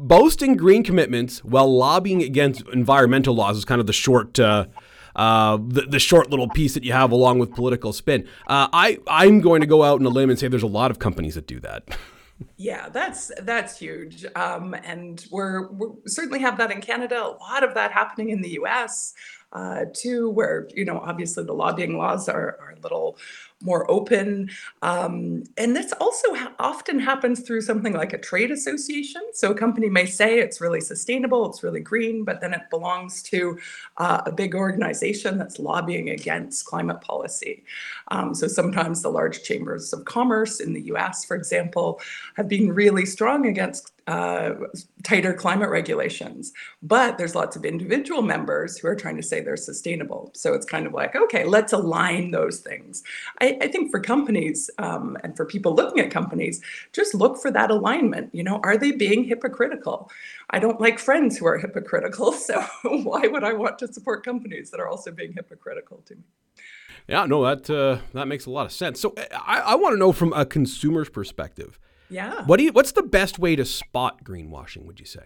Boasting 0.06 0.56
green 0.56 0.84
commitments 0.84 1.44
while 1.44 1.68
lobbying 1.68 2.22
against 2.22 2.62
environmental 2.72 3.34
laws 3.34 3.58
is 3.58 3.66
kind 3.66 3.82
of 3.82 3.88
the 3.88 3.94
short. 3.94 4.40
Uh, 4.40 4.68
uh, 5.16 5.58
the, 5.58 5.82
the, 5.90 5.98
short 5.98 6.30
little 6.30 6.50
piece 6.50 6.74
that 6.76 6.84
you 6.84 6.92
have 6.92 7.12
along 7.12 7.40
with 7.40 7.52
political 7.56 7.92
spin. 7.92 8.28
Uh, 8.46 8.68
I 8.72 9.00
I'm 9.08 9.42
going 9.42 9.62
to 9.62 9.68
go 9.68 9.82
out 9.82 10.00
on 10.00 10.06
a 10.06 10.10
limb 10.10 10.30
and 10.30 10.38
say 10.38 10.48
there's 10.48 10.62
a 10.62 10.68
lot 10.68 10.92
of 10.92 11.00
companies 11.00 11.34
that 11.36 11.48
do 11.48 11.60
that. 11.62 11.88
Yeah, 12.58 12.90
that's 12.90 13.32
that's 13.44 13.80
huge, 13.80 14.26
um, 14.36 14.74
and 14.74 15.26
we're 15.32 15.68
we 15.72 15.88
certainly 16.06 16.40
have 16.40 16.58
that 16.58 16.70
in 16.70 16.82
Canada. 16.82 17.24
A 17.24 17.32
lot 17.40 17.64
of 17.64 17.76
that 17.76 17.94
happening 17.94 18.30
in 18.30 18.42
the 18.42 18.50
U.S. 18.50 19.14
Uh, 19.54 19.86
too, 19.94 20.30
where 20.32 20.68
you 20.76 20.84
know 20.84 21.00
obviously 21.00 21.46
the 21.46 21.54
lobbying 21.54 21.98
laws 21.98 22.28
are, 22.28 22.58
are 22.60 22.74
a 22.78 22.80
little 22.82 23.18
more 23.62 23.90
open. 23.90 24.50
Um, 24.82 25.44
and 25.58 25.76
this 25.76 25.94
also 25.94 26.34
ha- 26.34 26.54
often 26.60 27.00
happens 27.00 27.40
through 27.42 27.62
something 27.62 27.94
like 27.94 28.14
a 28.14 28.18
trade 28.18 28.52
association. 28.52 29.22
So 29.34 29.52
a 29.52 29.56
company 29.56 29.90
may 29.90 30.06
say 30.06 30.40
it's 30.40 30.62
really 30.62 30.82
sustainable, 30.82 31.50
it's 31.50 31.64
really 31.64 31.80
green, 31.80 32.24
but 32.24 32.42
then 32.42 32.54
it 32.54 32.62
belongs 32.70 33.24
to 33.24 33.58
uh, 33.98 34.22
a 34.26 34.32
big 34.32 34.56
organization 34.56 35.38
that's 35.38 35.60
lobbying 35.60 36.10
against 36.10 36.66
climate 36.66 37.02
policy. 37.02 37.64
Um, 38.10 38.36
so 38.36 38.48
sometimes 38.48 39.02
the 39.02 39.10
large 39.10 39.44
chambers 39.44 39.94
of 39.94 40.06
commerce 40.06 40.60
in 40.60 40.74
the 40.74 40.82
US, 40.94 41.26
for 41.26 41.36
example, 41.36 42.02
have 42.36 42.48
been 42.48 42.72
really 42.72 43.06
strong 43.06 43.48
against 43.48 43.95
uh, 44.08 44.54
tighter 45.04 45.34
climate 45.34 45.70
regulations. 45.70 46.54
But 46.84 47.18
there's 47.18 47.34
lots 47.34 47.56
of 47.56 47.66
individual 47.66 48.22
members 48.22 48.78
who 48.78 48.88
are 48.88 48.96
trying 48.96 49.18
to 49.18 49.24
say 49.24 49.42
they're 49.42 49.58
sustainable. 49.58 50.32
So 50.36 50.54
it's 50.54 50.66
kind 50.66 50.86
of 50.86 50.94
like, 50.94 51.16
okay, 51.16 51.44
let's 51.44 51.74
align 51.74 52.32
those 52.32 52.60
things. 52.60 53.04
I, 53.42 53.58
I 53.62 53.68
think 53.68 53.92
for 53.92 54.00
companies 54.00 54.70
um, 54.78 55.18
and 55.24 55.36
for 55.36 55.46
people 55.46 55.74
looking 55.74 56.00
at 56.04 56.12
companies, 56.12 56.62
just 56.94 57.16
look 57.16 57.42
for 57.42 57.50
that 57.52 57.72
alignment. 57.72 58.34
You 58.34 58.44
know, 58.44 58.60
are 58.64 58.78
they 58.78 58.92
being 58.92 59.24
hypocritical? 59.24 60.12
I 60.52 60.60
don't 60.60 60.80
like 60.80 61.00
friends 61.00 61.38
who 61.38 61.48
are 61.48 61.58
hypocritical. 61.58 62.34
So 62.46 62.62
why 62.84 63.22
would 63.28 63.44
I 63.44 63.54
want 63.54 63.80
to 63.80 63.92
support 63.92 64.24
companies 64.24 64.70
that 64.70 64.80
are 64.80 64.88
also 64.88 65.12
being 65.12 65.34
hypocritical 65.34 66.04
to 66.06 66.16
me? 66.16 66.22
Yeah, 67.08 67.26
no, 67.26 67.44
that 67.44 67.70
uh, 67.70 68.02
that 68.14 68.28
makes 68.28 68.46
a 68.46 68.52
lot 68.52 68.66
of 68.66 68.72
sense. 68.72 69.00
So 69.00 69.14
I, 69.32 69.62
I 69.62 69.76
want 69.76 69.94
to 69.94 69.98
know 69.98 70.12
from 70.12 70.32
a 70.34 70.46
consumer's 70.46 71.10
perspective 71.10 71.80
yeah. 72.10 72.44
What 72.46 72.58
do 72.58 72.64
you? 72.64 72.72
What's 72.72 72.92
the 72.92 73.04
best 73.04 73.40
way 73.40 73.56
to 73.56 73.66
spot 73.66 74.24
greenwashing? 74.24 74.86
Would 74.86 75.00
you 75.00 75.06
say? 75.06 75.24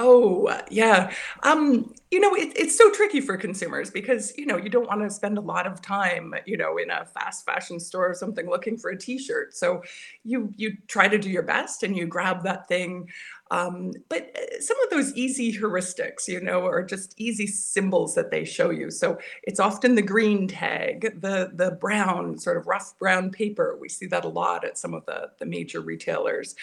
Oh, 0.00 0.56
yeah. 0.70 1.12
Um, 1.42 1.92
you 2.12 2.20
know, 2.20 2.32
it, 2.36 2.52
it's 2.54 2.78
so 2.78 2.88
tricky 2.92 3.20
for 3.20 3.36
consumers 3.36 3.90
because, 3.90 4.32
you 4.38 4.46
know, 4.46 4.56
you 4.56 4.68
don't 4.68 4.86
want 4.86 5.00
to 5.00 5.10
spend 5.10 5.38
a 5.38 5.40
lot 5.40 5.66
of 5.66 5.82
time, 5.82 6.34
you 6.46 6.56
know, 6.56 6.76
in 6.76 6.88
a 6.90 7.04
fast 7.04 7.44
fashion 7.44 7.80
store 7.80 8.10
or 8.10 8.14
something 8.14 8.48
looking 8.48 8.76
for 8.76 8.90
a 8.90 8.98
t-shirt. 8.98 9.56
So 9.56 9.82
you 10.22 10.54
you 10.56 10.76
try 10.86 11.08
to 11.08 11.18
do 11.18 11.28
your 11.28 11.42
best 11.42 11.82
and 11.82 11.96
you 11.96 12.06
grab 12.06 12.44
that 12.44 12.68
thing 12.68 13.08
um, 13.50 13.92
but 14.08 14.34
uh, 14.36 14.60
some 14.60 14.76
of 14.84 14.90
those 14.90 15.14
easy 15.14 15.52
heuristics, 15.52 16.28
you 16.28 16.40
know, 16.40 16.66
are 16.66 16.82
just 16.82 17.14
easy 17.16 17.46
symbols 17.46 18.14
that 18.14 18.30
they 18.30 18.44
show 18.44 18.70
you. 18.70 18.90
So 18.90 19.18
it's 19.42 19.60
often 19.60 19.94
the 19.94 20.02
green 20.02 20.48
tag, 20.48 21.20
the 21.20 21.50
the 21.54 21.72
brown, 21.72 22.38
sort 22.38 22.56
of 22.56 22.66
rough 22.66 22.98
brown 22.98 23.30
paper. 23.30 23.76
We 23.80 23.88
see 23.88 24.06
that 24.06 24.24
a 24.24 24.28
lot 24.28 24.64
at 24.64 24.78
some 24.78 24.94
of 24.94 25.06
the, 25.06 25.30
the 25.38 25.46
major 25.46 25.80
retailers. 25.80 26.54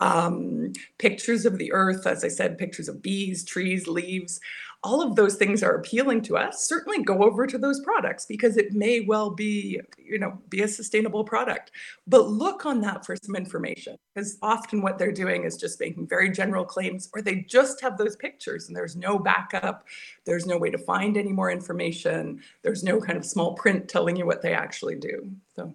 Um, 0.00 0.72
pictures 0.98 1.44
of 1.44 1.58
the 1.58 1.72
earth, 1.72 2.06
as 2.06 2.24
I 2.24 2.28
said, 2.28 2.58
pictures 2.58 2.88
of 2.88 3.02
bees, 3.02 3.44
trees, 3.44 3.86
leaves 3.86 4.40
all 4.82 5.02
of 5.02 5.14
those 5.14 5.36
things 5.36 5.62
are 5.62 5.74
appealing 5.74 6.22
to 6.22 6.36
us 6.36 6.66
certainly 6.66 7.02
go 7.02 7.22
over 7.22 7.46
to 7.46 7.58
those 7.58 7.80
products 7.80 8.24
because 8.24 8.56
it 8.56 8.72
may 8.72 9.00
well 9.00 9.30
be 9.30 9.80
you 9.98 10.18
know 10.18 10.38
be 10.48 10.62
a 10.62 10.68
sustainable 10.68 11.24
product. 11.24 11.70
But 12.06 12.28
look 12.28 12.64
on 12.66 12.80
that 12.82 13.04
for 13.04 13.16
some 13.16 13.36
information 13.36 13.96
because 14.14 14.38
often 14.42 14.82
what 14.82 14.98
they're 14.98 15.12
doing 15.12 15.44
is 15.44 15.56
just 15.56 15.80
making 15.80 16.08
very 16.08 16.30
general 16.30 16.64
claims 16.64 17.10
or 17.14 17.22
they 17.22 17.36
just 17.42 17.80
have 17.80 17.98
those 17.98 18.16
pictures 18.16 18.68
and 18.68 18.76
there's 18.76 18.96
no 18.96 19.18
backup 19.18 19.84
there's 20.24 20.46
no 20.46 20.56
way 20.58 20.70
to 20.70 20.78
find 20.78 21.16
any 21.16 21.32
more 21.32 21.50
information 21.50 22.40
there's 22.62 22.82
no 22.82 23.00
kind 23.00 23.18
of 23.18 23.24
small 23.24 23.54
print 23.54 23.88
telling 23.88 24.16
you 24.16 24.26
what 24.26 24.42
they 24.42 24.54
actually 24.54 24.96
do 24.96 25.30
so 25.56 25.72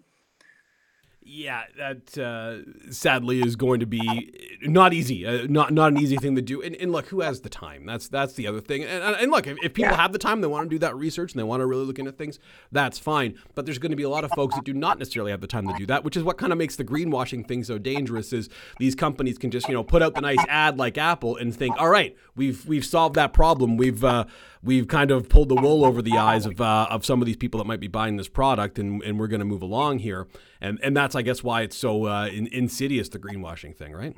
yeah, 1.27 1.63
that 1.77 2.17
uh, 2.19 2.91
sadly 2.91 3.41
is 3.41 3.55
going 3.55 3.79
to 3.79 3.87
be 3.87 4.59
not 4.61 4.93
easy, 4.93 5.25
uh, 5.25 5.47
not 5.49 5.73
not 5.73 5.91
an 5.91 5.97
easy 5.97 6.17
thing 6.17 6.35
to 6.35 6.41
do. 6.41 6.61
And, 6.61 6.75
and, 6.75 6.91
look, 6.91 7.07
who 7.07 7.21
has 7.21 7.41
the 7.41 7.49
time? 7.49 7.87
That's 7.87 8.07
that's 8.07 8.33
the 8.33 8.45
other 8.45 8.61
thing. 8.61 8.83
And, 8.83 9.03
and 9.15 9.31
look, 9.31 9.47
if, 9.47 9.57
if 9.63 9.73
people 9.73 9.91
yeah. 9.91 10.01
have 10.01 10.13
the 10.13 10.19
time, 10.19 10.41
they 10.41 10.47
want 10.47 10.69
to 10.69 10.75
do 10.75 10.79
that 10.79 10.95
research 10.95 11.31
and 11.31 11.39
they 11.39 11.43
want 11.43 11.61
to 11.61 11.65
really 11.65 11.83
look 11.83 11.97
into 11.97 12.11
things, 12.11 12.37
that's 12.71 12.99
fine. 12.99 13.39
But 13.55 13.65
there's 13.65 13.79
going 13.79 13.89
to 13.89 13.95
be 13.95 14.03
a 14.03 14.09
lot 14.09 14.23
of 14.23 14.29
folks 14.35 14.53
that 14.53 14.65
do 14.65 14.73
not 14.73 14.99
necessarily 14.99 15.31
have 15.31 15.41
the 15.41 15.47
time 15.47 15.67
to 15.67 15.73
do 15.75 15.87
that, 15.87 16.03
which 16.03 16.15
is 16.15 16.21
what 16.21 16.37
kind 16.37 16.51
of 16.51 16.59
makes 16.59 16.75
the 16.75 16.85
greenwashing 16.85 17.47
thing 17.47 17.63
so 17.63 17.79
dangerous. 17.79 18.31
Is 18.31 18.47
these 18.77 18.93
companies 18.93 19.39
can 19.39 19.49
just 19.49 19.67
you 19.67 19.73
know 19.73 19.83
put 19.83 20.03
out 20.03 20.13
the 20.13 20.21
nice 20.21 20.45
ad 20.47 20.77
like 20.77 20.99
Apple 20.99 21.37
and 21.37 21.55
think, 21.55 21.75
all 21.79 21.89
right, 21.89 22.15
we've 22.35 22.63
we've 22.67 22.85
solved 22.85 23.15
that 23.15 23.33
problem. 23.33 23.77
We've 23.77 24.03
uh, 24.03 24.25
we've 24.61 24.87
kind 24.87 25.11
of 25.11 25.27
pulled 25.29 25.49
the 25.49 25.55
wool 25.55 25.85
over 25.85 26.01
the 26.01 26.17
eyes 26.17 26.45
of 26.45 26.61
uh, 26.61 26.87
of 26.89 27.03
some 27.03 27.21
of 27.21 27.25
these 27.25 27.37
people 27.37 27.57
that 27.59 27.65
might 27.65 27.79
be 27.79 27.87
buying 27.87 28.17
this 28.17 28.27
product, 28.27 28.77
and, 28.77 29.01
and 29.03 29.19
we're 29.19 29.27
going 29.27 29.39
to 29.39 29.45
move 29.45 29.61
along 29.63 29.99
here. 29.99 30.27
And 30.61 30.79
and 30.81 30.95
that's 30.95 31.15
I 31.15 31.21
guess 31.21 31.43
why 31.43 31.61
it's 31.61 31.77
so 31.77 32.05
uh, 32.05 32.27
in, 32.27 32.47
insidious 32.47 33.09
the 33.09 33.19
greenwashing 33.19 33.75
thing, 33.75 33.93
right? 33.93 34.15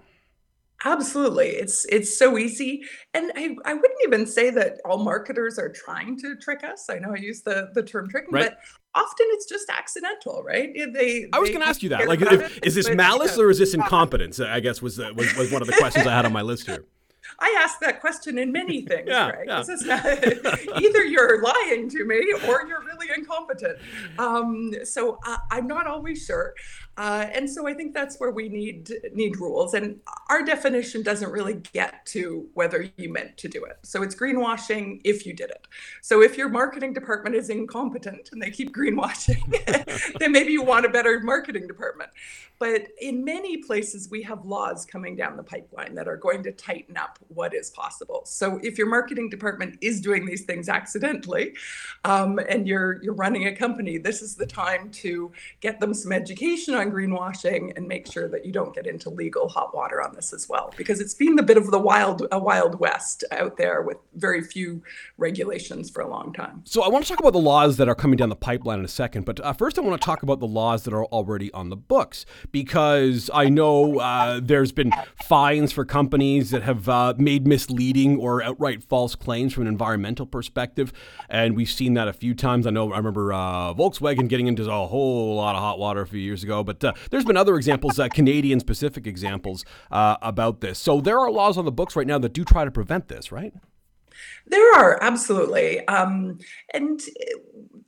Absolutely. 0.85 1.47
It's 1.47 1.85
it's 1.85 2.17
so 2.17 2.37
easy. 2.37 2.83
And 3.13 3.31
I, 3.35 3.55
I 3.65 3.73
wouldn't 3.73 3.99
even 4.05 4.27
say 4.27 4.51
that 4.51 4.79
all 4.85 4.99
marketers 5.03 5.57
are 5.57 5.69
trying 5.69 6.19
to 6.19 6.35
trick 6.35 6.63
us. 6.63 6.87
I 6.89 6.99
know 6.99 7.13
I 7.13 7.17
use 7.17 7.41
the, 7.41 7.69
the 7.73 7.81
term 7.81 8.07
tricking, 8.09 8.31
right. 8.31 8.51
but 8.51 8.59
often 8.93 9.25
it's 9.31 9.49
just 9.49 9.69
accidental, 9.69 10.43
right? 10.43 10.69
They 10.93 11.27
I 11.33 11.39
was 11.39 11.49
going 11.49 11.61
to 11.61 11.67
ask 11.67 11.81
you 11.81 11.89
that. 11.89 12.07
Like 12.07 12.21
if, 12.21 12.59
is 12.61 12.75
this 12.75 12.89
malice 12.91 13.39
or 13.39 13.49
is 13.49 13.57
this 13.57 13.73
incompetence? 13.73 14.39
I 14.39 14.59
guess 14.59 14.81
was, 14.81 14.97
the, 14.97 15.13
was 15.15 15.35
was 15.35 15.51
one 15.51 15.63
of 15.63 15.67
the 15.67 15.73
questions 15.73 16.05
I 16.05 16.13
had 16.15 16.25
on 16.25 16.33
my 16.33 16.43
list 16.43 16.67
here. 16.67 16.85
I 17.39 17.57
ask 17.59 17.79
that 17.79 17.99
question 18.01 18.37
in 18.37 18.51
many 18.51 18.81
things, 18.85 19.07
yeah, 19.07 19.31
Greg. 19.31 19.47
Yeah. 19.47 19.63
Not, 19.85 20.05
either 20.81 21.03
you're 21.03 21.41
lying 21.41 21.89
to 21.89 22.05
me 22.05 22.33
or 22.47 22.65
you're 22.67 22.83
really 22.83 23.07
incompetent. 23.15 23.77
Um, 24.17 24.73
so 24.83 25.19
I, 25.23 25.37
I'm 25.51 25.67
not 25.67 25.87
always 25.87 26.25
sure. 26.25 26.53
Uh, 26.97 27.27
and 27.31 27.47
so 27.47 27.67
I 27.67 27.73
think 27.75 27.93
that's 27.93 28.17
where 28.17 28.31
we 28.31 28.49
need 28.49 28.91
need 29.13 29.39
rules. 29.39 29.75
And 29.75 29.99
our 30.29 30.43
definition 30.43 31.03
doesn't 31.03 31.29
really 31.29 31.61
get 31.71 32.05
to 32.07 32.47
whether 32.55 32.89
you 32.97 33.13
meant 33.13 33.37
to 33.37 33.47
do 33.47 33.63
it. 33.65 33.77
So 33.83 34.01
it's 34.01 34.15
greenwashing 34.15 35.01
if 35.03 35.25
you 35.25 35.33
did 35.33 35.51
it. 35.51 35.67
So 36.01 36.23
if 36.23 36.37
your 36.37 36.49
marketing 36.49 36.93
department 36.93 37.35
is 37.35 37.49
incompetent 37.49 38.29
and 38.31 38.41
they 38.41 38.49
keep 38.49 38.75
greenwashing, 38.75 40.15
then 40.19 40.31
maybe 40.31 40.51
you 40.51 40.63
want 40.63 40.85
a 40.85 40.89
better 40.89 41.19
marketing 41.19 41.67
department. 41.67 42.09
But 42.59 42.87
in 42.99 43.23
many 43.23 43.57
places, 43.57 44.09
we 44.09 44.23
have 44.23 44.45
laws 44.45 44.83
coming 44.83 45.15
down 45.15 45.37
the 45.37 45.43
pipeline 45.43 45.93
that 45.95 46.07
are 46.07 46.17
going 46.17 46.41
to 46.43 46.51
tighten 46.51 46.97
up 46.97 47.19
what 47.27 47.53
is 47.53 47.69
possible. 47.69 48.21
So 48.25 48.59
if 48.63 48.79
your 48.79 48.87
marketing 48.87 49.29
department 49.29 49.77
is 49.81 50.01
doing 50.01 50.25
these 50.25 50.45
things 50.45 50.67
accidentally, 50.67 51.55
um, 52.03 52.39
and 52.49 52.67
you're 52.67 53.01
you're 53.03 53.13
running 53.13 53.45
a 53.45 53.55
company, 53.55 53.99
this 53.99 54.23
is 54.23 54.35
the 54.35 54.47
time 54.47 54.89
to 54.89 55.31
get 55.61 55.79
them 55.79 55.93
some 55.93 56.11
education 56.11 56.73
on 56.73 56.86
greenwashing 56.89 57.75
and 57.75 57.87
make 57.87 58.11
sure 58.11 58.27
that 58.29 58.45
you 58.45 58.51
don't 58.51 58.73
get 58.73 58.87
into 58.87 59.09
legal 59.09 59.47
hot 59.47 59.75
water 59.75 60.01
on 60.01 60.15
this 60.15 60.33
as 60.33 60.47
well, 60.49 60.73
because 60.77 60.99
it's 60.99 61.13
been 61.13 61.37
a 61.39 61.43
bit 61.43 61.57
of 61.57 61.71
the 61.71 61.79
wild 61.79 62.25
a 62.31 62.39
wild 62.39 62.79
west 62.79 63.23
out 63.31 63.57
there 63.57 63.81
with 63.81 63.97
very 64.15 64.41
few 64.41 64.81
regulations 65.17 65.89
for 65.89 66.01
a 66.01 66.09
long 66.09 66.33
time. 66.33 66.61
So 66.65 66.83
I 66.83 66.89
want 66.89 67.05
to 67.05 67.09
talk 67.09 67.19
about 67.19 67.33
the 67.33 67.39
laws 67.39 67.77
that 67.77 67.87
are 67.87 67.95
coming 67.95 68.17
down 68.17 68.29
the 68.29 68.35
pipeline 68.35 68.79
in 68.79 68.85
a 68.85 68.89
second, 68.89 69.25
but 69.25 69.39
uh, 69.39 69.53
first 69.53 69.77
I 69.77 69.81
want 69.81 69.99
to 69.99 70.05
talk 70.05 70.23
about 70.23 70.39
the 70.39 70.47
laws 70.47 70.83
that 70.83 70.93
are 70.93 71.05
already 71.05 71.51
on 71.53 71.69
the 71.69 71.75
books 71.75 72.25
because 72.51 73.29
I 73.33 73.49
know 73.49 73.99
uh, 73.99 74.39
there's 74.43 74.71
been 74.71 74.91
fines 75.23 75.71
for 75.71 75.85
companies 75.85 76.51
that 76.51 76.63
have 76.63 76.89
uh, 76.89 77.13
made 77.17 77.47
misleading 77.47 78.17
or 78.17 78.43
outright 78.43 78.83
false 78.83 79.15
claims 79.15 79.53
from 79.53 79.63
an 79.63 79.67
environmental 79.67 80.25
perspective, 80.25 80.93
and 81.29 81.55
we've 81.55 81.69
seen 81.69 81.93
that 81.95 82.07
a 82.07 82.13
few 82.13 82.33
times. 82.33 82.67
I 82.67 82.71
know 82.71 82.91
I 82.91 82.97
remember 82.97 83.33
uh, 83.33 83.73
Volkswagen 83.73 84.27
getting 84.27 84.47
into 84.47 84.69
a 84.71 84.87
whole 84.87 85.35
lot 85.35 85.55
of 85.55 85.61
hot 85.61 85.79
water 85.79 86.01
a 86.01 86.07
few 86.07 86.19
years 86.19 86.43
ago, 86.43 86.63
but 86.63 86.76
uh, 86.83 86.93
there's 87.11 87.25
been 87.25 87.37
other 87.37 87.55
examples, 87.55 87.99
uh, 87.99 88.07
Canadian 88.09 88.59
specific 88.59 89.07
examples 89.07 89.65
about 89.91 90.61
this. 90.61 90.79
So 90.79 91.01
there 91.01 91.19
are 91.19 91.31
laws 91.31 91.57
on 91.57 91.65
the 91.65 91.71
books 91.71 91.95
right 91.95 92.07
now 92.07 92.17
that 92.19 92.33
do 92.33 92.43
try 92.43 92.65
to 92.65 92.71
prevent 92.71 93.07
this, 93.07 93.31
right? 93.31 93.53
There 94.47 94.73
are 94.75 94.97
absolutely, 95.01 95.85
um, 95.87 96.39
and 96.73 97.01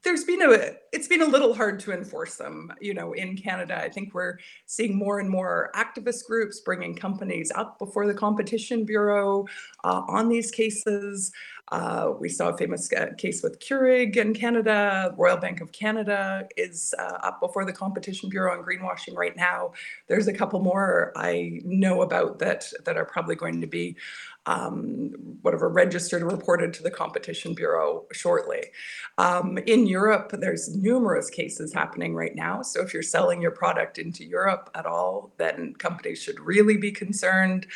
there's 0.03 0.24
been 0.24 0.41
a 0.41 0.72
it's 0.91 1.08
been 1.08 1.22
a 1.22 1.25
little 1.25 1.53
hard 1.53 1.79
to 1.79 1.91
enforce 1.91 2.36
them 2.36 2.72
you 2.79 2.93
know 2.93 3.13
in 3.13 3.36
canada 3.36 3.81
i 3.81 3.89
think 3.89 4.13
we're 4.13 4.38
seeing 4.65 4.98
more 4.98 5.19
and 5.19 5.29
more 5.29 5.72
activist 5.75 6.25
groups 6.25 6.62
bringing 6.62 6.96
companies 6.96 7.51
up 7.55 7.77
before 7.79 8.08
the 8.08 8.13
competition 8.13 8.86
bureau 8.86 9.46
uh, 9.84 10.01
on 10.08 10.29
these 10.29 10.51
cases 10.51 11.31
uh, 11.71 12.13
we 12.19 12.29
saw 12.29 12.49
a 12.49 12.57
famous 12.57 12.91
uh, 12.93 13.07
case 13.17 13.43
with 13.43 13.59
Keurig 13.59 14.17
in 14.17 14.33
Canada. 14.33 15.13
Royal 15.17 15.38
Bank 15.38 15.61
of 15.61 15.71
Canada 15.71 16.47
is 16.57 16.93
uh, 16.97 17.19
up 17.23 17.39
before 17.39 17.65
the 17.65 17.73
Competition 17.73 18.29
Bureau 18.29 18.57
on 18.57 18.63
greenwashing 18.63 19.15
right 19.15 19.35
now. 19.35 19.73
There's 20.07 20.27
a 20.27 20.33
couple 20.33 20.59
more 20.61 21.11
I 21.15 21.61
know 21.63 22.01
about 22.01 22.39
that 22.39 22.65
that 22.85 22.97
are 22.97 23.05
probably 23.05 23.35
going 23.35 23.61
to 23.61 23.67
be 23.67 23.97
um, 24.45 25.13
whatever 25.43 25.69
registered 25.69 26.23
or 26.23 26.27
reported 26.27 26.73
to 26.73 26.83
the 26.83 26.89
Competition 26.89 27.53
Bureau 27.53 28.05
shortly. 28.11 28.63
Um, 29.17 29.59
in 29.59 29.85
Europe, 29.85 30.31
there's 30.33 30.75
numerous 30.75 31.29
cases 31.29 31.71
happening 31.71 32.15
right 32.15 32.35
now. 32.35 32.63
So 32.63 32.81
if 32.81 32.93
you're 32.93 33.03
selling 33.03 33.41
your 33.41 33.51
product 33.51 33.99
into 33.99 34.25
Europe 34.25 34.71
at 34.73 34.88
all, 34.88 35.33
then 35.38 35.75
companies 35.75 36.21
should 36.21 36.39
really 36.39 36.77
be 36.77 36.91
concerned. 36.91 37.67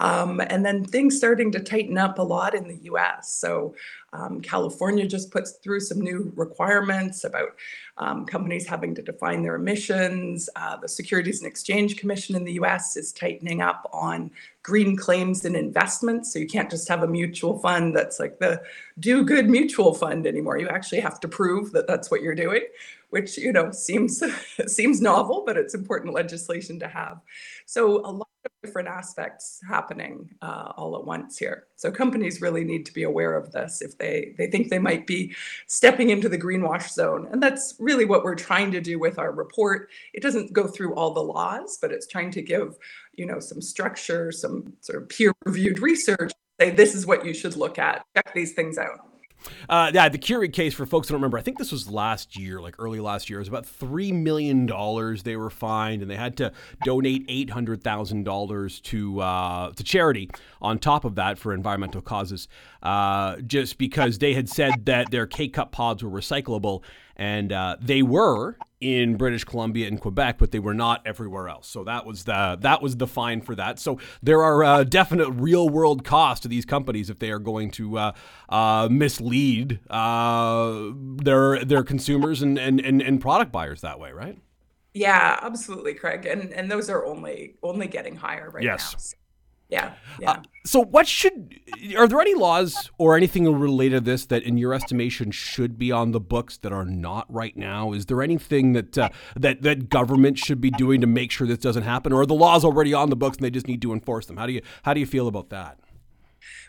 Um, 0.00 0.40
and 0.40 0.64
then 0.64 0.84
things 0.84 1.16
starting 1.16 1.50
to 1.52 1.60
tighten 1.60 1.98
up 1.98 2.18
a 2.18 2.22
lot 2.22 2.54
in 2.54 2.68
the 2.68 2.78
US. 2.84 3.32
So 3.32 3.74
um, 4.12 4.40
California 4.40 5.06
just 5.06 5.30
puts 5.30 5.52
through 5.52 5.80
some 5.80 6.00
new 6.00 6.32
requirements 6.36 7.24
about 7.24 7.50
um, 7.98 8.24
companies 8.24 8.66
having 8.66 8.94
to 8.94 9.02
define 9.02 9.42
their 9.42 9.56
emissions. 9.56 10.48
Uh, 10.56 10.76
the 10.76 10.88
Securities 10.88 11.40
and 11.40 11.48
Exchange 11.48 11.96
Commission 11.96 12.36
in 12.36 12.44
the 12.44 12.54
US 12.54 12.96
is 12.96 13.12
tightening 13.12 13.60
up 13.60 13.88
on 13.92 14.30
green 14.62 14.96
claims 14.96 15.44
and 15.44 15.56
investments. 15.56 16.32
So 16.32 16.38
you 16.38 16.46
can't 16.46 16.70
just 16.70 16.88
have 16.88 17.02
a 17.02 17.08
mutual 17.08 17.58
fund 17.58 17.96
that's 17.96 18.20
like 18.20 18.38
the 18.38 18.62
do 18.98 19.24
good 19.24 19.48
mutual 19.48 19.94
fund 19.94 20.26
anymore. 20.26 20.58
You 20.58 20.68
actually 20.68 21.00
have 21.00 21.20
to 21.20 21.28
prove 21.28 21.72
that 21.72 21.86
that's 21.86 22.10
what 22.10 22.22
you're 22.22 22.34
doing, 22.34 22.62
which 23.10 23.38
you 23.38 23.52
know 23.52 23.70
seems 23.70 24.22
seems 24.66 25.00
novel, 25.00 25.42
but 25.46 25.56
it's 25.56 25.74
important 25.74 26.14
legislation 26.14 26.78
to 26.80 26.88
have. 26.88 27.20
So 27.66 28.00
a 28.00 28.12
lot 28.12 28.28
of 28.44 28.50
different 28.62 28.88
aspects 28.88 29.60
happening 29.68 30.30
uh, 30.42 30.72
all 30.76 30.96
at 30.96 31.04
once 31.04 31.38
here. 31.38 31.66
So 31.76 31.90
companies 31.90 32.40
really 32.40 32.64
need 32.64 32.84
to 32.86 32.92
be 32.92 33.04
aware 33.04 33.36
of 33.36 33.52
this 33.52 33.82
if 33.82 33.96
they 33.98 34.34
they 34.36 34.48
think 34.48 34.68
they 34.68 34.78
might 34.78 35.06
be 35.06 35.34
stepping 35.66 36.10
into 36.10 36.28
the 36.28 36.38
greenwash 36.38 36.90
zone, 36.90 37.28
and 37.32 37.42
that's 37.42 37.74
really 37.78 38.04
what 38.04 38.24
we're 38.24 38.34
trying 38.34 38.70
to 38.72 38.80
do 38.80 38.98
with 38.98 39.18
our 39.18 39.32
report. 39.32 39.90
It 40.12 40.22
doesn't 40.22 40.52
go 40.52 40.66
through 40.66 40.94
all 40.94 41.12
the 41.12 41.22
laws, 41.22 41.78
but 41.80 41.92
it's 41.92 42.06
trying 42.06 42.30
to 42.32 42.42
give 42.42 42.78
you 43.14 43.26
know 43.26 43.40
some 43.40 43.60
structure, 43.62 44.32
some 44.32 44.74
sort 44.80 45.02
of 45.02 45.08
peer-reviewed 45.08 45.80
research. 45.80 46.32
Say 46.60 46.70
this 46.70 46.94
is 46.94 47.06
what 47.06 47.24
you 47.24 47.32
should 47.32 47.56
look 47.56 47.78
at. 47.78 48.04
Check 48.16 48.34
these 48.34 48.52
things 48.52 48.78
out. 48.78 49.07
Uh, 49.68 49.90
yeah, 49.94 50.08
the 50.08 50.18
Keurig 50.18 50.52
case 50.52 50.74
for 50.74 50.86
folks 50.86 51.08
who 51.08 51.12
don't 51.12 51.20
remember, 51.20 51.38
I 51.38 51.42
think 51.42 51.58
this 51.58 51.72
was 51.72 51.90
last 51.90 52.38
year, 52.38 52.60
like 52.60 52.76
early 52.78 53.00
last 53.00 53.28
year. 53.28 53.38
It 53.38 53.42
was 53.42 53.48
about 53.48 53.66
three 53.66 54.12
million 54.12 54.66
dollars 54.66 55.22
they 55.22 55.36
were 55.36 55.50
fined, 55.50 56.02
and 56.02 56.10
they 56.10 56.16
had 56.16 56.36
to 56.38 56.52
donate 56.84 57.24
eight 57.28 57.50
hundred 57.50 57.82
thousand 57.82 58.24
dollars 58.24 58.80
to 58.82 59.20
uh, 59.20 59.72
to 59.72 59.84
charity 59.84 60.30
on 60.60 60.78
top 60.78 61.04
of 61.04 61.14
that 61.16 61.38
for 61.38 61.52
environmental 61.52 62.00
causes, 62.00 62.48
uh, 62.82 63.36
just 63.46 63.78
because 63.78 64.18
they 64.18 64.34
had 64.34 64.48
said 64.48 64.84
that 64.86 65.10
their 65.10 65.26
K 65.26 65.48
cup 65.48 65.72
pods 65.72 66.02
were 66.02 66.10
recyclable, 66.10 66.82
and 67.16 67.52
uh, 67.52 67.76
they 67.80 68.02
were 68.02 68.56
in 68.80 69.16
British 69.16 69.44
Columbia 69.44 69.88
and 69.88 70.00
Quebec, 70.00 70.38
but 70.38 70.52
they 70.52 70.58
were 70.58 70.74
not 70.74 71.02
everywhere 71.04 71.48
else. 71.48 71.68
So 71.68 71.84
that 71.84 72.06
was 72.06 72.24
the 72.24 72.56
that 72.60 72.80
was 72.80 72.96
the 72.96 73.06
fine 73.06 73.40
for 73.40 73.54
that. 73.54 73.78
So 73.78 73.98
there 74.22 74.42
are 74.42 74.62
uh, 74.62 74.84
definite 74.84 75.30
real 75.30 75.68
world 75.68 76.04
costs 76.04 76.42
to 76.42 76.48
these 76.48 76.64
companies 76.64 77.10
if 77.10 77.18
they 77.18 77.30
are 77.30 77.38
going 77.38 77.70
to 77.72 77.98
uh, 77.98 78.12
uh, 78.48 78.88
mislead 78.90 79.80
uh, 79.90 80.90
their 80.94 81.64
their 81.64 81.82
consumers 81.82 82.42
and, 82.42 82.58
and, 82.58 82.80
and, 82.80 83.02
and 83.02 83.20
product 83.20 83.50
buyers 83.50 83.80
that 83.80 83.98
way, 83.98 84.12
right? 84.12 84.38
Yeah, 84.94 85.38
absolutely, 85.42 85.94
Craig. 85.94 86.26
And 86.26 86.52
and 86.52 86.70
those 86.70 86.88
are 86.88 87.04
only 87.04 87.56
only 87.62 87.86
getting 87.88 88.16
higher 88.16 88.50
right 88.50 88.64
yes. 88.64 88.92
now. 88.92 88.98
So 88.98 89.16
yeah. 89.68 89.94
Yeah. 90.20 90.30
Uh, 90.30 90.42
so, 90.64 90.84
what 90.84 91.06
should 91.06 91.60
are 91.96 92.08
there 92.08 92.20
any 92.20 92.34
laws 92.34 92.90
or 92.98 93.16
anything 93.16 93.50
related 93.58 94.04
to 94.04 94.10
this 94.10 94.26
that, 94.26 94.42
in 94.42 94.58
your 94.58 94.74
estimation, 94.74 95.30
should 95.30 95.78
be 95.78 95.92
on 95.92 96.12
the 96.12 96.20
books 96.20 96.56
that 96.58 96.72
are 96.72 96.84
not 96.84 97.26
right 97.32 97.56
now? 97.56 97.92
Is 97.92 98.06
there 98.06 98.22
anything 98.22 98.72
that 98.72 98.98
uh, 98.98 99.10
that 99.36 99.62
that 99.62 99.88
government 99.88 100.38
should 100.38 100.60
be 100.60 100.70
doing 100.70 101.00
to 101.00 101.06
make 101.06 101.30
sure 101.30 101.46
this 101.46 101.58
doesn't 101.58 101.84
happen, 101.84 102.12
or 102.12 102.22
are 102.22 102.26
the 102.26 102.34
laws 102.34 102.64
already 102.64 102.92
on 102.94 103.10
the 103.10 103.16
books 103.16 103.36
and 103.36 103.44
they 103.44 103.50
just 103.50 103.68
need 103.68 103.82
to 103.82 103.92
enforce 103.92 104.26
them? 104.26 104.36
How 104.36 104.46
do 104.46 104.52
you 104.52 104.62
how 104.82 104.94
do 104.94 105.00
you 105.00 105.06
feel 105.06 105.28
about 105.28 105.50
that? 105.50 105.78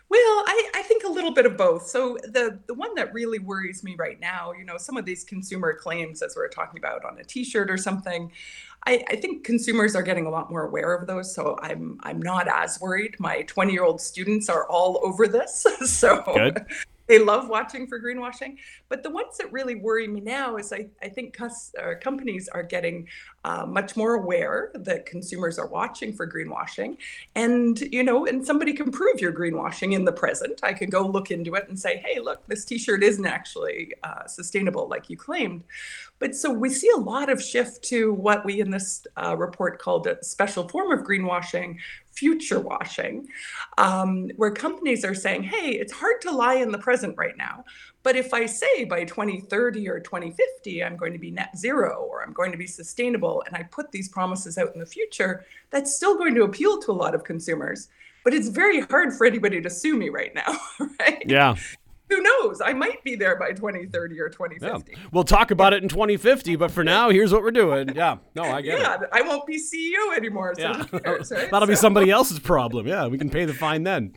Well, 0.08 0.44
I, 0.46 0.70
I 0.74 0.82
think 0.82 1.04
a 1.04 1.08
little 1.08 1.32
bit 1.32 1.46
of 1.46 1.56
both. 1.56 1.86
So 1.86 2.18
the 2.24 2.58
the 2.66 2.74
one 2.74 2.94
that 2.96 3.12
really 3.14 3.38
worries 3.38 3.84
me 3.84 3.94
right 3.96 4.18
now, 4.18 4.52
you 4.52 4.64
know, 4.64 4.76
some 4.76 4.96
of 4.96 5.04
these 5.04 5.22
consumer 5.24 5.72
claims, 5.74 6.20
as 6.22 6.34
we're 6.36 6.48
talking 6.48 6.78
about 6.78 7.04
on 7.04 7.18
a 7.18 7.24
T-shirt 7.24 7.70
or 7.70 7.76
something, 7.76 8.32
I, 8.86 9.04
I, 9.08 9.16
think 9.16 9.44
consumers 9.44 9.94
are 9.94 10.02
getting 10.02 10.26
a 10.26 10.30
lot 10.30 10.50
more 10.50 10.66
aware 10.66 10.94
of 10.94 11.06
those. 11.06 11.34
So 11.34 11.58
I'm 11.62 12.00
I'm 12.02 12.20
not 12.20 12.48
as 12.48 12.80
worried. 12.80 13.16
My 13.20 13.42
20 13.42 13.72
year 13.72 13.84
old 13.84 14.00
students 14.00 14.48
are 14.48 14.66
all 14.68 15.00
over 15.04 15.28
this. 15.28 15.66
so 15.84 16.22
Good. 16.22 16.64
They 17.10 17.18
love 17.18 17.48
watching 17.48 17.88
for 17.88 18.00
greenwashing. 18.00 18.56
But 18.88 19.02
the 19.02 19.10
ones 19.10 19.36
that 19.38 19.50
really 19.50 19.74
worry 19.74 20.06
me 20.06 20.20
now 20.20 20.58
is 20.58 20.72
I, 20.72 20.86
I 21.02 21.08
think 21.08 21.34
cus- 21.34 21.74
uh, 21.76 21.94
companies 22.00 22.48
are 22.48 22.62
getting 22.62 23.08
uh, 23.44 23.66
much 23.66 23.96
more 23.96 24.14
aware 24.14 24.70
that 24.74 25.06
consumers 25.06 25.58
are 25.58 25.66
watching 25.66 26.12
for 26.12 26.24
greenwashing. 26.30 26.98
And, 27.34 27.80
you 27.80 28.04
know, 28.04 28.26
and 28.26 28.46
somebody 28.46 28.72
can 28.72 28.92
prove 28.92 29.20
you're 29.20 29.32
greenwashing 29.32 29.92
in 29.92 30.04
the 30.04 30.12
present. 30.12 30.60
I 30.62 30.72
can 30.72 30.88
go 30.88 31.04
look 31.04 31.32
into 31.32 31.56
it 31.56 31.68
and 31.68 31.76
say, 31.76 31.96
hey, 31.96 32.20
look, 32.20 32.46
this 32.46 32.64
t 32.64 32.78
shirt 32.78 33.02
isn't 33.02 33.26
actually 33.26 33.92
uh, 34.04 34.28
sustainable 34.28 34.88
like 34.88 35.10
you 35.10 35.16
claimed. 35.16 35.64
But 36.20 36.36
so 36.36 36.52
we 36.52 36.70
see 36.70 36.90
a 36.94 37.00
lot 37.00 37.28
of 37.28 37.42
shift 37.42 37.82
to 37.86 38.12
what 38.12 38.44
we 38.44 38.60
in 38.60 38.70
this 38.70 39.04
uh, 39.16 39.36
report 39.36 39.80
called 39.80 40.06
a 40.06 40.22
special 40.22 40.68
form 40.68 40.92
of 40.92 41.04
greenwashing 41.04 41.78
future 42.20 42.60
washing, 42.60 43.26
um, 43.78 44.28
where 44.36 44.50
companies 44.50 45.06
are 45.06 45.14
saying, 45.14 45.42
hey, 45.42 45.70
it's 45.70 45.92
hard 45.92 46.20
to 46.20 46.30
lie 46.30 46.56
in 46.56 46.70
the 46.70 46.76
present 46.76 47.16
right 47.16 47.36
now. 47.38 47.64
But 48.02 48.14
if 48.14 48.34
I 48.34 48.44
say 48.44 48.84
by 48.84 49.04
2030 49.04 49.88
or 49.88 50.00
2050, 50.00 50.84
I'm 50.84 50.98
going 50.98 51.14
to 51.14 51.18
be 51.18 51.30
net 51.30 51.56
zero 51.56 52.06
or 52.10 52.22
I'm 52.22 52.34
going 52.34 52.52
to 52.52 52.58
be 52.58 52.66
sustainable, 52.66 53.42
and 53.46 53.56
I 53.56 53.62
put 53.62 53.90
these 53.90 54.10
promises 54.10 54.58
out 54.58 54.74
in 54.74 54.80
the 54.80 54.86
future, 54.86 55.46
that's 55.70 55.96
still 55.96 56.18
going 56.18 56.34
to 56.34 56.42
appeal 56.42 56.78
to 56.82 56.90
a 56.90 57.00
lot 57.04 57.14
of 57.14 57.24
consumers. 57.24 57.88
But 58.22 58.34
it's 58.34 58.48
very 58.48 58.80
hard 58.80 59.14
for 59.14 59.26
anybody 59.26 59.62
to 59.62 59.70
sue 59.70 59.96
me 59.96 60.10
right 60.10 60.34
now, 60.34 60.58
right? 61.00 61.22
Yeah 61.26 61.56
who 62.10 62.20
knows? 62.20 62.60
I 62.60 62.72
might 62.72 63.02
be 63.04 63.14
there 63.14 63.36
by 63.36 63.52
2030 63.52 64.20
or 64.20 64.28
2050. 64.28 64.92
Yeah. 64.92 64.98
We'll 65.12 65.24
talk 65.24 65.52
about 65.52 65.72
it 65.72 65.82
in 65.82 65.88
2050, 65.88 66.56
but 66.56 66.70
for 66.70 66.82
now, 66.82 67.08
here's 67.10 67.32
what 67.32 67.42
we're 67.42 67.52
doing. 67.52 67.94
Yeah. 67.94 68.18
No, 68.34 68.42
I 68.42 68.60
get 68.60 68.80
yeah, 68.80 69.02
it. 69.02 69.08
I 69.12 69.22
won't 69.22 69.46
be 69.46 69.58
CEO 69.58 70.16
anymore. 70.16 70.54
So 70.56 70.62
yeah. 70.62 70.84
cares, 70.84 71.30
right? 71.30 71.50
That'll 71.50 71.66
so. 71.66 71.72
be 71.72 71.76
somebody 71.76 72.10
else's 72.10 72.40
problem. 72.40 72.86
Yeah, 72.88 73.06
we 73.06 73.16
can 73.16 73.30
pay 73.30 73.44
the 73.44 73.54
fine 73.54 73.84
then. 73.84 74.14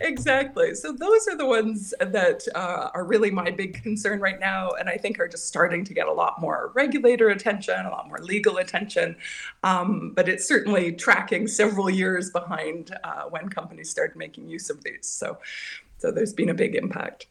Exactly. 0.00 0.74
So 0.74 0.92
those 0.92 1.26
are 1.28 1.36
the 1.36 1.46
ones 1.46 1.94
that 2.00 2.46
uh, 2.54 2.90
are 2.92 3.04
really 3.04 3.30
my 3.30 3.50
big 3.50 3.82
concern 3.82 4.20
right 4.20 4.38
now, 4.38 4.70
and 4.72 4.88
I 4.88 4.96
think 4.96 5.18
are 5.18 5.28
just 5.28 5.46
starting 5.46 5.84
to 5.84 5.94
get 5.94 6.08
a 6.08 6.12
lot 6.12 6.40
more 6.40 6.72
regulator 6.74 7.30
attention, 7.30 7.86
a 7.86 7.90
lot 7.90 8.08
more 8.08 8.18
legal 8.18 8.58
attention. 8.58 9.16
Um, 9.62 10.12
but 10.14 10.28
it's 10.28 10.46
certainly 10.46 10.92
tracking 10.92 11.46
several 11.46 11.88
years 11.88 12.30
behind 12.30 12.94
uh, 13.04 13.24
when 13.30 13.48
companies 13.48 13.90
started 13.90 14.16
making 14.16 14.48
use 14.48 14.68
of 14.68 14.82
these. 14.84 15.06
So 15.06 15.38
so 16.02 16.10
there's 16.10 16.34
been 16.34 16.48
a 16.48 16.54
big 16.54 16.74
impact. 16.74 17.28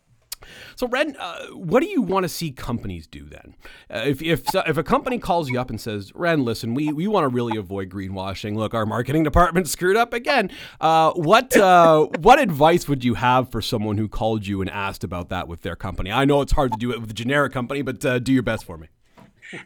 So, 0.76 0.88
Wren, 0.88 1.16
uh, 1.20 1.48
what 1.48 1.82
do 1.82 1.88
you 1.88 2.02
want 2.02 2.24
to 2.24 2.30
see 2.30 2.52
companies 2.52 3.06
do 3.06 3.26
then? 3.26 3.56
Uh, 3.94 4.04
if, 4.06 4.22
if, 4.22 4.44
if 4.56 4.78
a 4.78 4.82
company 4.82 5.20
calls 5.20 5.50
you 5.50 5.60
up 5.60 5.70
and 5.70 5.80
says, 5.80 6.12
Wren, 6.16 6.44
listen, 6.44 6.74
we, 6.74 6.92
we 6.92 7.06
want 7.06 7.26
to 7.26 7.28
really 7.28 7.58
avoid 7.58 7.90
greenwashing. 7.90 8.56
Look, 8.56 8.74
our 8.74 8.86
marketing 8.86 9.24
department 9.32 9.68
screwed 9.68 9.98
up 9.98 10.14
again. 10.14 10.50
Uh, 10.80 11.12
what, 11.12 11.56
uh, 11.56 12.08
what 12.22 12.40
advice 12.40 12.88
would 12.88 13.04
you 13.04 13.16
have 13.16 13.52
for 13.52 13.62
someone 13.62 13.98
who 13.98 14.08
called 14.08 14.48
you 14.48 14.62
and 14.62 14.70
asked 14.70 15.04
about 15.04 15.28
that 15.30 15.50
with 15.50 15.62
their 15.62 15.76
company? 15.76 16.12
I 16.12 16.24
know 16.24 16.42
it's 16.42 16.54
hard 16.54 16.72
to 16.72 16.78
do 16.80 16.92
it 16.92 17.02
with 17.02 17.12
a 17.12 17.14
generic 17.14 17.52
company, 17.52 17.82
but 17.82 18.04
uh, 18.06 18.20
do 18.20 18.32
your 18.32 18.44
best 18.44 18.64
for 18.64 18.78
me. 18.78 18.88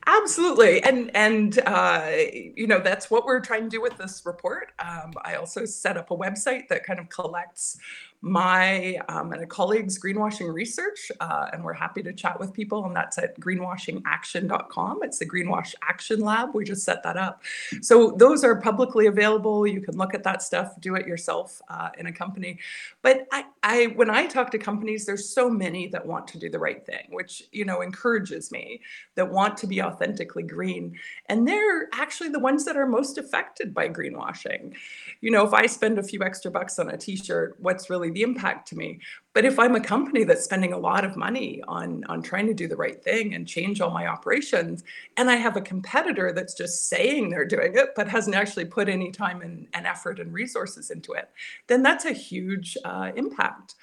Absolutely, 0.06 0.84
and 0.84 1.12
and 1.16 1.60
uh, 1.66 2.12
you 2.56 2.68
know 2.68 2.80
that's 2.80 3.10
what 3.12 3.26
we're 3.26 3.40
trying 3.40 3.64
to 3.64 3.70
do 3.70 3.82
with 3.82 3.98
this 3.98 4.24
report. 4.26 4.72
Um, 4.80 5.14
I 5.24 5.36
also 5.36 5.66
set 5.66 5.98
up 5.98 6.12
a 6.12 6.18
website 6.18 6.68
that 6.70 6.86
kind 6.86 7.00
of 7.00 7.10
collects 7.10 7.78
my 8.26 9.00
um, 9.08 9.34
and 9.34 9.44
a 9.44 9.46
colleague's 9.46 10.00
greenwashing 10.00 10.52
research, 10.52 11.12
uh, 11.20 11.50
and 11.54 11.64
we're 11.64 11.74
happy 11.74 12.02
to 12.02 12.12
chat 12.12 12.40
with 12.40 12.54
people. 12.54 12.84
And 12.86 12.96
that's 12.96 13.20
at 13.20 13.40
greenwashingaction.com. 13.40 15.04
It's 15.04 15.20
the 15.20 15.30
Greenwash 15.30 15.76
Action 15.84 16.22
Lab. 16.22 16.56
We 16.56 16.66
just 16.66 16.84
set 16.84 17.04
that 17.04 17.18
up. 17.18 17.44
So 17.82 18.16
those 18.18 18.44
are 18.44 18.60
publicly 18.60 19.06
available. 19.06 19.68
You 19.68 19.80
can 19.80 19.96
look 19.96 20.16
at 20.16 20.24
that 20.24 20.42
stuff, 20.42 20.74
do 20.80 20.96
it 20.96 21.06
yourself 21.06 21.62
uh, 21.70 21.90
in 22.00 22.08
a 22.08 22.12
company. 22.12 22.58
But 23.04 23.28
I, 23.32 23.46
I, 23.62 23.86
when 23.96 24.10
I 24.10 24.26
talk 24.26 24.50
to 24.52 24.58
companies, 24.58 25.06
there's 25.06 25.30
so 25.30 25.48
many 25.48 25.88
that 25.90 26.04
want 26.04 26.28
to 26.30 26.40
do 26.40 26.50
the 26.50 26.60
right 26.60 26.84
thing, 26.84 27.08
which 27.12 27.44
you 27.52 27.64
know 27.64 27.82
encourages 27.82 28.52
me 28.52 28.82
that 29.14 29.30
want 29.30 29.56
to 29.58 29.68
be 29.68 29.75
authentically 29.82 30.44
green, 30.44 30.98
and 31.28 31.48
they're 31.48 31.88
actually 31.94 32.30
the 32.30 32.40
ones 32.40 32.66
that 32.66 32.78
are 32.78 32.86
most 32.86 33.18
affected 33.18 33.74
by 33.74 33.90
greenwashing. 33.90 34.74
You 35.22 35.32
know, 35.32 35.46
if 35.46 35.54
I 35.54 35.66
spend 35.66 35.98
a 35.98 36.04
few 36.04 36.22
extra 36.24 36.52
bucks 36.52 36.80
on 36.80 36.90
a 36.90 36.98
T-shirt, 36.98 37.56
what's 37.60 37.90
really 37.90 38.12
the 38.12 38.22
impact 38.22 38.68
to 38.70 38.76
me. 38.76 39.00
But 39.34 39.44
if 39.44 39.60
I'm 39.60 39.76
a 39.76 39.82
company 39.82 40.24
that's 40.24 40.46
spending 40.46 40.72
a 40.72 40.78
lot 40.78 41.04
of 41.04 41.18
money 41.18 41.62
on, 41.68 42.06
on 42.08 42.22
trying 42.22 42.48
to 42.48 42.54
do 42.54 42.70
the 42.70 42.78
right 42.78 43.04
thing 43.04 43.34
and 43.34 43.46
change 43.46 43.82
all 43.82 43.92
my 43.92 44.08
operations, 44.08 44.84
and 45.18 45.30
I 45.30 45.36
have 45.36 45.58
a 45.58 45.62
competitor 45.62 46.32
that's 46.32 46.54
just 46.54 46.88
saying 46.88 47.30
they're 47.30 47.46
doing 47.46 47.74
it, 47.76 47.90
but 47.96 48.08
hasn't 48.08 48.36
actually 48.36 48.66
put 48.66 48.88
any 48.88 49.12
time 49.12 49.42
and, 49.42 49.68
and 49.74 49.86
effort 49.86 50.20
and 50.20 50.32
resources 50.32 50.90
into 50.90 51.12
it, 51.14 51.30
then 51.68 51.84
that's 51.84 52.06
a 52.06 52.14
huge 52.14 52.78
uh, 52.86 53.12
impact 53.16 53.76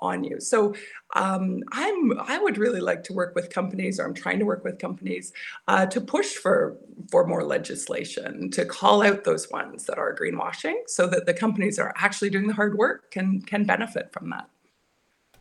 on 0.00 0.24
you. 0.24 0.40
So 0.40 0.74
um, 1.14 1.62
I'm 1.72 2.18
I 2.20 2.38
would 2.38 2.58
really 2.58 2.80
like 2.80 3.02
to 3.04 3.12
work 3.12 3.34
with 3.34 3.50
companies, 3.50 3.98
or 3.98 4.06
I'm 4.06 4.14
trying 4.14 4.38
to 4.38 4.44
work 4.44 4.64
with 4.64 4.78
companies 4.78 5.32
uh, 5.68 5.86
to 5.86 6.00
push 6.00 6.34
for 6.34 6.76
for 7.10 7.26
more 7.26 7.44
legislation 7.44 8.50
to 8.50 8.64
call 8.64 9.02
out 9.02 9.24
those 9.24 9.50
ones 9.50 9.86
that 9.86 9.98
are 9.98 10.14
greenwashing, 10.14 10.76
so 10.86 11.06
that 11.06 11.26
the 11.26 11.34
companies 11.34 11.76
that 11.76 11.82
are 11.82 11.94
actually 11.96 12.30
doing 12.30 12.46
the 12.46 12.54
hard 12.54 12.76
work 12.76 13.10
can 13.10 13.42
can 13.42 13.64
benefit 13.64 14.12
from 14.12 14.30
that. 14.30 14.48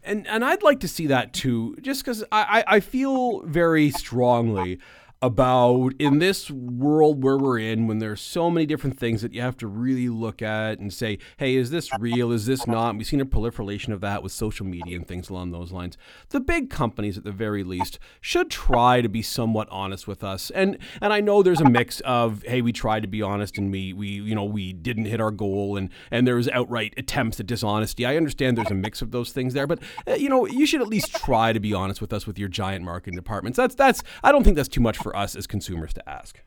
And 0.04 0.28
and 0.28 0.46
I'd 0.46 0.64
like 0.64 0.80
to 0.82 0.88
see 0.88 1.08
that 1.08 1.34
too, 1.34 1.76
just 1.82 2.04
because 2.04 2.24
I, 2.32 2.64
I 2.66 2.80
feel 2.80 3.42
very 3.42 3.92
strongly 3.92 4.80
about 5.22 5.92
in 6.00 6.20
this 6.20 6.50
world 6.50 7.22
where 7.22 7.38
we're 7.38 7.60
in 7.60 7.88
when 7.88 8.00
there's 8.00 8.22
so 8.22 8.50
many 8.50 8.66
different 8.66 8.98
things 8.98 9.22
that 9.22 9.34
you 9.34 9.42
have 9.42 9.58
to 9.58 9.68
really 9.68 10.08
look 10.08 10.42
at 10.42 10.80
and 10.80 10.94
say 10.94 11.18
hey 11.38 11.56
is 11.56 11.72
this 11.72 11.90
real? 12.00 12.32
Is 12.32 12.46
this 12.46 12.66
not? 12.66 12.96
We've 12.96 13.06
seen 13.06 13.20
a 13.20 13.26
proliferation 13.26 13.92
of 13.92 14.00
that 14.02 14.24
with 14.24 14.32
social 14.32 14.66
media 14.66 14.96
and 14.96 15.06
things 15.06 15.30
along 15.30 15.52
those 15.52 15.74
lines. 15.74 15.98
The 16.30 16.40
big 16.40 16.70
companies 16.70 17.18
at 17.18 17.26
the 17.26 17.34
very 17.34 17.66
least 17.66 18.00
should 18.22 18.50
try 18.50 19.02
to 19.02 19.10
be 19.10 19.22
somewhat 19.22 19.68
honest 19.70 20.08
with 20.08 20.24
us. 20.24 20.52
And 20.52 20.78
and 21.02 21.12
I 21.12 21.20
know 21.20 21.44
there's 21.44 21.60
a 21.60 21.70
mix 21.70 22.00
of 22.02 22.44
hey 22.44 22.62
we 22.62 22.72
tried 22.72 23.02
to 23.02 23.10
be 23.10 23.22
honest 23.22 23.58
and 23.58 23.72
we 23.72 23.92
we 23.92 24.08
you 24.08 24.36
know 24.36 24.46
we 24.46 24.72
didn't 24.72 25.06
hit 25.06 25.20
our 25.20 25.32
goal 25.32 25.76
and 25.76 25.90
and 26.12 26.26
there's 26.26 26.48
outright 26.48 26.94
attempts 26.96 27.42
at 27.42 27.46
dishonesty. 27.46 28.06
I 28.06 28.16
understand 28.16 28.58
there's 28.58 28.72
a 28.72 28.76
mix 28.76 29.02
of 29.02 29.12
those 29.12 29.34
things 29.34 29.54
there 29.54 29.68
but 29.68 29.80
uh, 30.08 30.14
you 30.14 30.30
know 30.30 30.46
you 30.48 30.66
should 30.66 30.82
at 30.82 30.88
least 30.88 31.14
try 31.14 31.52
to 31.52 31.60
be 31.60 31.74
honest 31.74 32.00
with 32.00 32.14
us 32.14 32.26
with 32.26 32.40
your 32.40 32.48
giant 32.48 32.86
marketing 32.86 33.16
departments. 33.16 33.58
That's 33.58 33.76
that's 33.76 34.02
I 34.24 34.32
don't 34.32 34.46
think 34.46 34.56
that's 34.56 34.70
too 34.70 34.82
much 34.82 34.98
for 34.98 35.09
for 35.10 35.16
us 35.16 35.36
as 35.36 35.48
consumers 35.48 35.94
to 35.94 36.08
ask. 36.08 36.40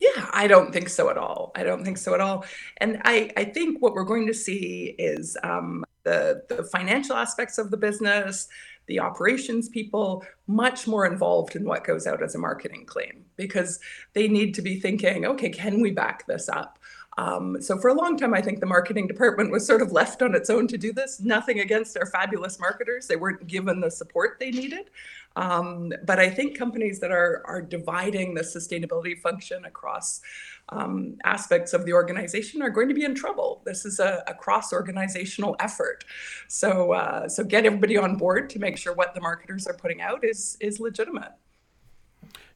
Yeah, 0.00 0.30
I 0.32 0.46
don't 0.46 0.72
think 0.72 0.88
so 0.88 1.10
at 1.10 1.18
all. 1.18 1.52
I 1.54 1.62
don't 1.62 1.84
think 1.84 1.98
so 1.98 2.14
at 2.14 2.20
all. 2.20 2.46
And 2.78 3.02
I, 3.04 3.30
I 3.36 3.44
think 3.44 3.82
what 3.82 3.92
we're 3.92 4.04
going 4.04 4.26
to 4.28 4.34
see 4.34 4.94
is 4.98 5.36
um, 5.42 5.84
the, 6.04 6.42
the 6.48 6.64
financial 6.64 7.14
aspects 7.14 7.58
of 7.58 7.70
the 7.70 7.76
business, 7.76 8.48
the 8.86 9.00
operations 9.00 9.68
people 9.68 10.24
much 10.46 10.86
more 10.86 11.04
involved 11.04 11.54
in 11.54 11.64
what 11.64 11.84
goes 11.84 12.06
out 12.06 12.22
as 12.22 12.34
a 12.34 12.38
marketing 12.38 12.86
claim 12.86 13.26
because 13.36 13.78
they 14.14 14.26
need 14.26 14.54
to 14.54 14.62
be 14.62 14.80
thinking, 14.80 15.26
okay, 15.26 15.50
can 15.50 15.82
we 15.82 15.90
back 15.90 16.26
this 16.26 16.48
up? 16.48 16.78
Um, 17.20 17.60
so 17.60 17.76
for 17.76 17.88
a 17.88 17.94
long 17.94 18.16
time, 18.16 18.32
I 18.32 18.40
think 18.40 18.60
the 18.60 18.66
marketing 18.66 19.06
department 19.06 19.50
was 19.50 19.66
sort 19.66 19.82
of 19.82 19.92
left 19.92 20.22
on 20.22 20.34
its 20.34 20.48
own 20.48 20.66
to 20.68 20.78
do 20.78 20.90
this. 20.90 21.20
Nothing 21.20 21.60
against 21.60 21.98
our 21.98 22.06
fabulous 22.06 22.58
marketers; 22.58 23.06
they 23.06 23.16
weren't 23.16 23.46
given 23.46 23.78
the 23.78 23.90
support 23.90 24.38
they 24.40 24.50
needed. 24.50 24.88
Um, 25.36 25.92
but 26.06 26.18
I 26.18 26.30
think 26.30 26.56
companies 26.56 26.98
that 27.00 27.10
are 27.10 27.42
are 27.44 27.60
dividing 27.60 28.32
the 28.32 28.40
sustainability 28.40 29.20
function 29.20 29.66
across 29.66 30.22
um, 30.70 31.18
aspects 31.24 31.74
of 31.74 31.84
the 31.84 31.92
organization 31.92 32.62
are 32.62 32.70
going 32.70 32.88
to 32.88 32.94
be 32.94 33.04
in 33.04 33.14
trouble. 33.14 33.60
This 33.66 33.84
is 33.84 34.00
a, 34.00 34.24
a 34.26 34.32
cross 34.32 34.72
organizational 34.72 35.56
effort. 35.60 36.04
So 36.48 36.92
uh, 36.92 37.28
so 37.28 37.44
get 37.44 37.66
everybody 37.66 37.98
on 37.98 38.16
board 38.16 38.48
to 38.50 38.58
make 38.58 38.78
sure 38.78 38.94
what 38.94 39.14
the 39.14 39.20
marketers 39.20 39.66
are 39.66 39.74
putting 39.74 40.00
out 40.00 40.24
is 40.24 40.56
is 40.58 40.80
legitimate. 40.80 41.32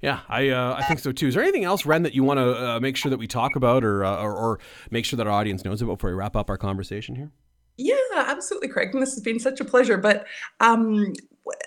Yeah, 0.05 0.21
I 0.29 0.51
uh, 0.51 0.75
I 0.79 0.83
think 0.83 1.01
so 1.01 1.13
too. 1.13 1.29
Is 1.29 1.35
there 1.35 1.43
anything 1.43 1.65
else, 1.65 1.87
Wren, 1.87 2.03
that 2.03 2.15
you 2.15 2.25
want 2.25 2.37
to 2.37 2.73
uh, 2.73 2.79
make 2.79 2.95
sure 2.95 3.09
that 3.09 3.17
we 3.17 3.27
talk 3.27 3.57
about, 3.57 3.83
or, 3.83 4.05
uh, 4.05 4.23
or, 4.23 4.35
or 4.35 4.61
make 4.91 5.07
sure 5.07 5.17
that 5.17 5.27
our 5.27 5.33
audience 5.33 5.65
knows 5.65 5.81
about 5.81 5.95
before 5.95 6.11
we 6.11 6.15
wrap 6.15 6.37
up 6.37 6.51
our 6.51 6.59
conversation 6.59 7.17
here? 7.17 7.33
Yeah, 7.79 7.95
absolutely, 8.13 8.69
Craig. 8.69 8.91
And 8.93 9.01
this 9.01 9.15
has 9.15 9.23
been 9.23 9.41
such 9.41 9.61
a 9.61 9.65
pleasure. 9.65 9.97
But 9.97 10.27
um, 10.61 11.15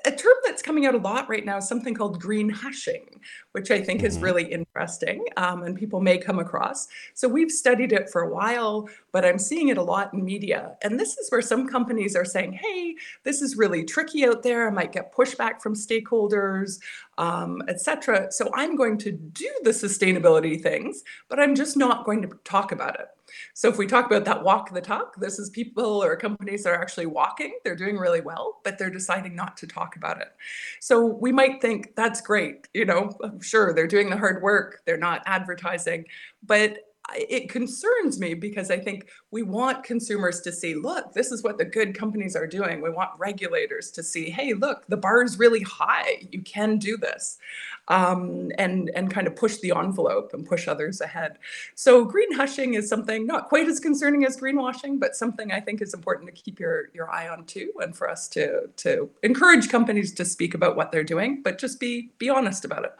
a 0.05 0.11
term 0.11 0.35
that's 0.45 0.61
coming 0.61 0.85
out 0.85 0.93
a 0.93 0.99
lot 0.99 1.27
right 1.27 1.43
now 1.43 1.57
is 1.57 1.67
something 1.67 1.95
called 1.95 2.21
green 2.21 2.49
hushing, 2.49 3.21
which 3.57 3.71
I 3.71 3.81
think 3.81 4.01
mm-hmm. 4.01 4.07
is 4.07 4.19
really 4.19 4.43
interesting 4.43 5.25
um, 5.35 5.63
and 5.63 5.75
people 5.75 5.99
may 5.99 6.19
come 6.19 6.37
across. 6.37 6.87
So 7.15 7.27
we've 7.27 7.49
studied 7.49 7.91
it 7.91 8.07
for 8.07 8.21
a 8.21 8.29
while, 8.31 8.87
but 9.11 9.25
I'm 9.25 9.39
seeing 9.39 9.69
it 9.69 9.79
a 9.79 9.81
lot 9.81 10.13
in 10.13 10.23
media. 10.23 10.77
And 10.83 10.99
this 10.99 11.17
is 11.17 11.31
where 11.31 11.41
some 11.41 11.67
companies 11.67 12.15
are 12.15 12.23
saying, 12.23 12.53
hey, 12.53 12.95
this 13.23 13.41
is 13.41 13.57
really 13.57 13.83
tricky 13.83 14.27
out 14.27 14.43
there. 14.43 14.67
I 14.67 14.71
might 14.71 14.91
get 14.91 15.11
pushback 15.11 15.59
from 15.59 15.73
stakeholders, 15.73 16.79
um, 17.17 17.63
etc. 17.67 18.31
So 18.31 18.51
I'm 18.53 18.75
going 18.75 18.99
to 18.99 19.11
do 19.11 19.49
the 19.63 19.71
sustainability 19.71 20.61
things, 20.61 21.03
but 21.27 21.39
I'm 21.39 21.55
just 21.55 21.77
not 21.77 22.05
going 22.05 22.21
to 22.21 22.29
talk 22.43 22.71
about 22.71 22.99
it. 22.99 23.07
So 23.53 23.69
if 23.69 23.77
we 23.77 23.87
talk 23.87 24.05
about 24.05 24.25
that 24.25 24.43
walk 24.43 24.73
the 24.73 24.81
talk, 24.81 25.15
this 25.17 25.39
is 25.39 25.49
people 25.49 26.03
or 26.03 26.15
companies 26.15 26.63
that 26.63 26.71
are 26.71 26.81
actually 26.81 27.07
walking, 27.07 27.57
they're 27.63 27.75
doing 27.75 27.97
really 27.97 28.21
well, 28.21 28.59
but 28.63 28.77
they're 28.77 28.89
deciding 28.89 29.35
not 29.35 29.57
to 29.57 29.67
talk 29.67 29.95
about 29.95 30.21
it. 30.21 30.29
So 30.79 31.05
we 31.05 31.31
might 31.31 31.61
think 31.61 31.95
that's 31.95 32.21
great, 32.21 32.67
you 32.73 32.85
know, 32.85 33.17
sure, 33.47 33.73
they're 33.73 33.87
doing 33.87 34.09
the 34.09 34.17
hard 34.17 34.41
work, 34.41 34.81
they're 34.85 34.97
not 34.97 35.23
advertising, 35.25 36.05
but 36.43 36.79
it 37.15 37.49
concerns 37.49 38.19
me 38.19 38.33
because 38.33 38.69
I 38.69 38.77
think 38.77 39.07
we 39.31 39.43
want 39.43 39.83
consumers 39.83 40.41
to 40.41 40.51
see, 40.51 40.75
look, 40.75 41.13
this 41.13 41.31
is 41.31 41.41
what 41.43 41.57
the 41.57 41.65
good 41.65 41.97
companies 41.97 42.35
are 42.35 42.47
doing. 42.47 42.81
We 42.81 42.89
want 42.89 43.11
regulators 43.17 43.91
to 43.91 44.03
see, 44.03 44.29
hey, 44.29 44.53
look, 44.53 44.85
the 44.87 44.97
bar 44.97 45.23
is 45.23 45.39
really 45.39 45.61
high. 45.61 46.27
You 46.31 46.41
can 46.41 46.77
do 46.77 46.97
this, 46.97 47.37
um, 47.87 48.51
and 48.57 48.91
and 48.93 49.09
kind 49.09 49.27
of 49.27 49.35
push 49.35 49.57
the 49.57 49.71
envelope 49.71 50.33
and 50.33 50.45
push 50.45 50.67
others 50.67 50.99
ahead. 50.99 51.37
So 51.75 52.03
green 52.03 52.33
hushing 52.33 52.73
is 52.73 52.89
something 52.89 53.25
not 53.25 53.47
quite 53.47 53.67
as 53.67 53.79
concerning 53.79 54.25
as 54.25 54.37
greenwashing, 54.37 54.99
but 54.99 55.15
something 55.15 55.51
I 55.51 55.61
think 55.61 55.81
is 55.81 55.93
important 55.93 56.27
to 56.27 56.33
keep 56.33 56.59
your 56.59 56.89
your 56.93 57.09
eye 57.09 57.29
on 57.29 57.45
too, 57.45 57.71
and 57.79 57.95
for 57.95 58.09
us 58.09 58.27
to 58.29 58.67
to 58.77 59.09
encourage 59.23 59.69
companies 59.69 60.13
to 60.13 60.25
speak 60.25 60.53
about 60.53 60.75
what 60.75 60.91
they're 60.91 61.03
doing, 61.05 61.41
but 61.41 61.57
just 61.57 61.79
be 61.79 62.09
be 62.17 62.29
honest 62.29 62.65
about 62.65 62.83
it. 62.83 62.93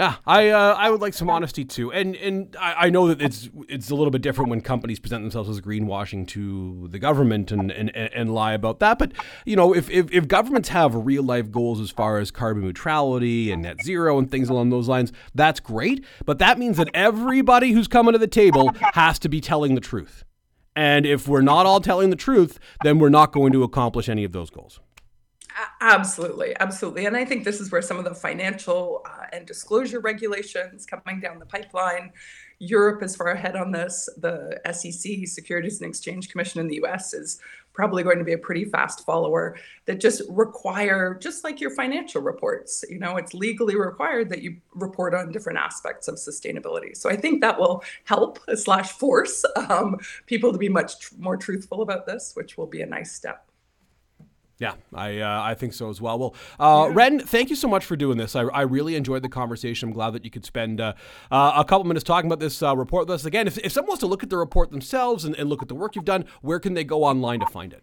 Yeah, 0.00 0.16
I 0.24 0.48
uh, 0.48 0.76
I 0.78 0.88
would 0.88 1.02
like 1.02 1.12
some 1.12 1.28
honesty 1.28 1.62
too, 1.62 1.92
and 1.92 2.16
and 2.16 2.56
I, 2.58 2.86
I, 2.86 2.88
know 2.88 3.08
that 3.08 3.20
it's 3.20 3.50
it's 3.68 3.90
a 3.90 3.94
little 3.94 4.10
bit 4.10 4.22
different 4.22 4.48
when 4.48 4.62
companies 4.62 4.98
present 4.98 5.22
themselves 5.22 5.50
as 5.50 5.60
greenwashing 5.60 6.26
to 6.28 6.88
the 6.90 6.98
government 6.98 7.52
and 7.52 7.70
and, 7.70 7.94
and 7.94 8.32
lie 8.32 8.54
about 8.54 8.78
that. 8.78 8.98
But 8.98 9.12
you 9.44 9.56
know, 9.56 9.74
if, 9.74 9.90
if 9.90 10.10
if 10.10 10.26
governments 10.26 10.70
have 10.70 10.94
real 10.94 11.22
life 11.22 11.50
goals 11.50 11.82
as 11.82 11.90
far 11.90 12.16
as 12.16 12.30
carbon 12.30 12.64
neutrality 12.64 13.52
and 13.52 13.60
net 13.60 13.82
zero 13.84 14.18
and 14.18 14.30
things 14.30 14.48
along 14.48 14.70
those 14.70 14.88
lines, 14.88 15.12
that's 15.34 15.60
great. 15.60 16.02
But 16.24 16.38
that 16.38 16.58
means 16.58 16.78
that 16.78 16.88
everybody 16.94 17.72
who's 17.72 17.86
coming 17.86 18.14
to 18.14 18.18
the 18.18 18.26
table 18.26 18.72
has 18.94 19.18
to 19.18 19.28
be 19.28 19.42
telling 19.42 19.74
the 19.74 19.82
truth. 19.82 20.24
And 20.74 21.04
if 21.04 21.28
we're 21.28 21.42
not 21.42 21.66
all 21.66 21.82
telling 21.82 22.08
the 22.08 22.16
truth, 22.16 22.58
then 22.82 23.00
we're 23.00 23.10
not 23.10 23.32
going 23.32 23.52
to 23.52 23.64
accomplish 23.64 24.08
any 24.08 24.24
of 24.24 24.32
those 24.32 24.48
goals. 24.48 24.80
Absolutely, 25.80 26.54
absolutely. 26.60 27.06
And 27.06 27.16
I 27.16 27.24
think 27.24 27.44
this 27.44 27.60
is 27.60 27.72
where 27.72 27.82
some 27.82 27.98
of 27.98 28.04
the 28.04 28.14
financial 28.14 29.02
uh, 29.04 29.26
and 29.32 29.46
disclosure 29.46 30.00
regulations 30.00 30.86
coming 30.86 31.20
down 31.20 31.38
the 31.38 31.46
pipeline. 31.46 32.12
Europe 32.58 33.02
is 33.02 33.16
far 33.16 33.28
ahead 33.28 33.56
on 33.56 33.72
this. 33.72 34.08
The 34.18 34.60
SEC, 34.72 35.26
Securities 35.26 35.80
and 35.80 35.88
Exchange 35.88 36.28
Commission 36.28 36.60
in 36.60 36.68
the 36.68 36.80
US, 36.84 37.14
is 37.14 37.40
probably 37.72 38.02
going 38.02 38.18
to 38.18 38.24
be 38.24 38.32
a 38.32 38.38
pretty 38.38 38.64
fast 38.64 39.04
follower 39.06 39.56
that 39.86 40.00
just 40.00 40.22
require, 40.28 41.14
just 41.14 41.44
like 41.44 41.60
your 41.60 41.70
financial 41.70 42.20
reports, 42.20 42.84
you 42.90 42.98
know, 42.98 43.16
it's 43.16 43.32
legally 43.32 43.76
required 43.76 44.28
that 44.28 44.42
you 44.42 44.56
report 44.74 45.14
on 45.14 45.32
different 45.32 45.58
aspects 45.58 46.06
of 46.08 46.16
sustainability. 46.16 46.96
So 46.96 47.08
I 47.08 47.16
think 47.16 47.40
that 47.40 47.58
will 47.58 47.82
help 48.04 48.38
slash 48.54 48.92
force 48.92 49.44
um, 49.56 49.98
people 50.26 50.52
to 50.52 50.58
be 50.58 50.68
much 50.68 50.98
tr- 50.98 51.14
more 51.18 51.36
truthful 51.36 51.82
about 51.82 52.06
this, 52.06 52.32
which 52.34 52.58
will 52.58 52.66
be 52.66 52.82
a 52.82 52.86
nice 52.86 53.12
step. 53.12 53.49
Yeah, 54.60 54.74
I 54.94 55.20
uh, 55.20 55.42
I 55.42 55.54
think 55.54 55.72
so 55.72 55.88
as 55.88 56.02
well. 56.02 56.18
Well, 56.18 56.34
uh, 56.60 56.86
yeah. 56.86 56.94
Wren, 56.94 57.20
thank 57.20 57.48
you 57.48 57.56
so 57.56 57.66
much 57.66 57.86
for 57.86 57.96
doing 57.96 58.18
this. 58.18 58.36
I, 58.36 58.42
I 58.42 58.60
really 58.60 58.94
enjoyed 58.94 59.22
the 59.22 59.28
conversation. 59.30 59.88
I'm 59.88 59.94
glad 59.94 60.10
that 60.10 60.22
you 60.22 60.30
could 60.30 60.44
spend 60.44 60.82
uh, 60.82 60.92
uh 61.30 61.54
a 61.56 61.64
couple 61.64 61.84
minutes 61.84 62.04
talking 62.04 62.30
about 62.30 62.40
this 62.40 62.62
uh, 62.62 62.76
report 62.76 63.08
with 63.08 63.14
us. 63.14 63.24
Again, 63.24 63.46
if, 63.46 63.56
if 63.58 63.72
someone 63.72 63.88
wants 63.88 64.00
to 64.00 64.06
look 64.06 64.22
at 64.22 64.28
the 64.28 64.36
report 64.36 64.70
themselves 64.70 65.24
and, 65.24 65.34
and 65.36 65.48
look 65.48 65.62
at 65.62 65.68
the 65.68 65.74
work 65.74 65.96
you've 65.96 66.04
done, 66.04 66.26
where 66.42 66.60
can 66.60 66.74
they 66.74 66.84
go 66.84 67.04
online 67.04 67.40
to 67.40 67.46
find 67.46 67.72
it? 67.72 67.82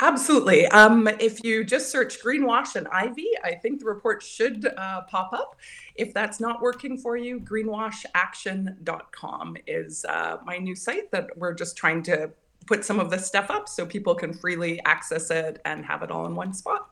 Absolutely. 0.00 0.66
Um, 0.68 1.06
if 1.20 1.44
you 1.44 1.64
just 1.64 1.90
search 1.90 2.22
greenwash 2.22 2.76
and 2.76 2.88
Ivey, 2.88 3.28
I 3.44 3.54
think 3.54 3.80
the 3.80 3.86
report 3.86 4.22
should 4.22 4.66
uh, 4.76 5.02
pop 5.02 5.34
up. 5.34 5.56
If 5.96 6.14
that's 6.14 6.40
not 6.40 6.62
working 6.62 6.96
for 6.96 7.18
you, 7.18 7.40
greenwashaction.com 7.40 9.56
is 9.66 10.06
uh, 10.08 10.36
my 10.46 10.56
new 10.58 10.76
site 10.76 11.10
that 11.10 11.36
we're 11.36 11.52
just 11.52 11.76
trying 11.76 12.04
to 12.04 12.30
put 12.68 12.84
some 12.84 13.00
of 13.00 13.10
this 13.10 13.26
stuff 13.26 13.50
up 13.50 13.68
so 13.68 13.86
people 13.86 14.14
can 14.14 14.32
freely 14.32 14.80
access 14.84 15.30
it 15.30 15.60
and 15.64 15.84
have 15.86 16.02
it 16.02 16.10
all 16.10 16.26
in 16.26 16.34
one 16.36 16.52
spot. 16.52 16.90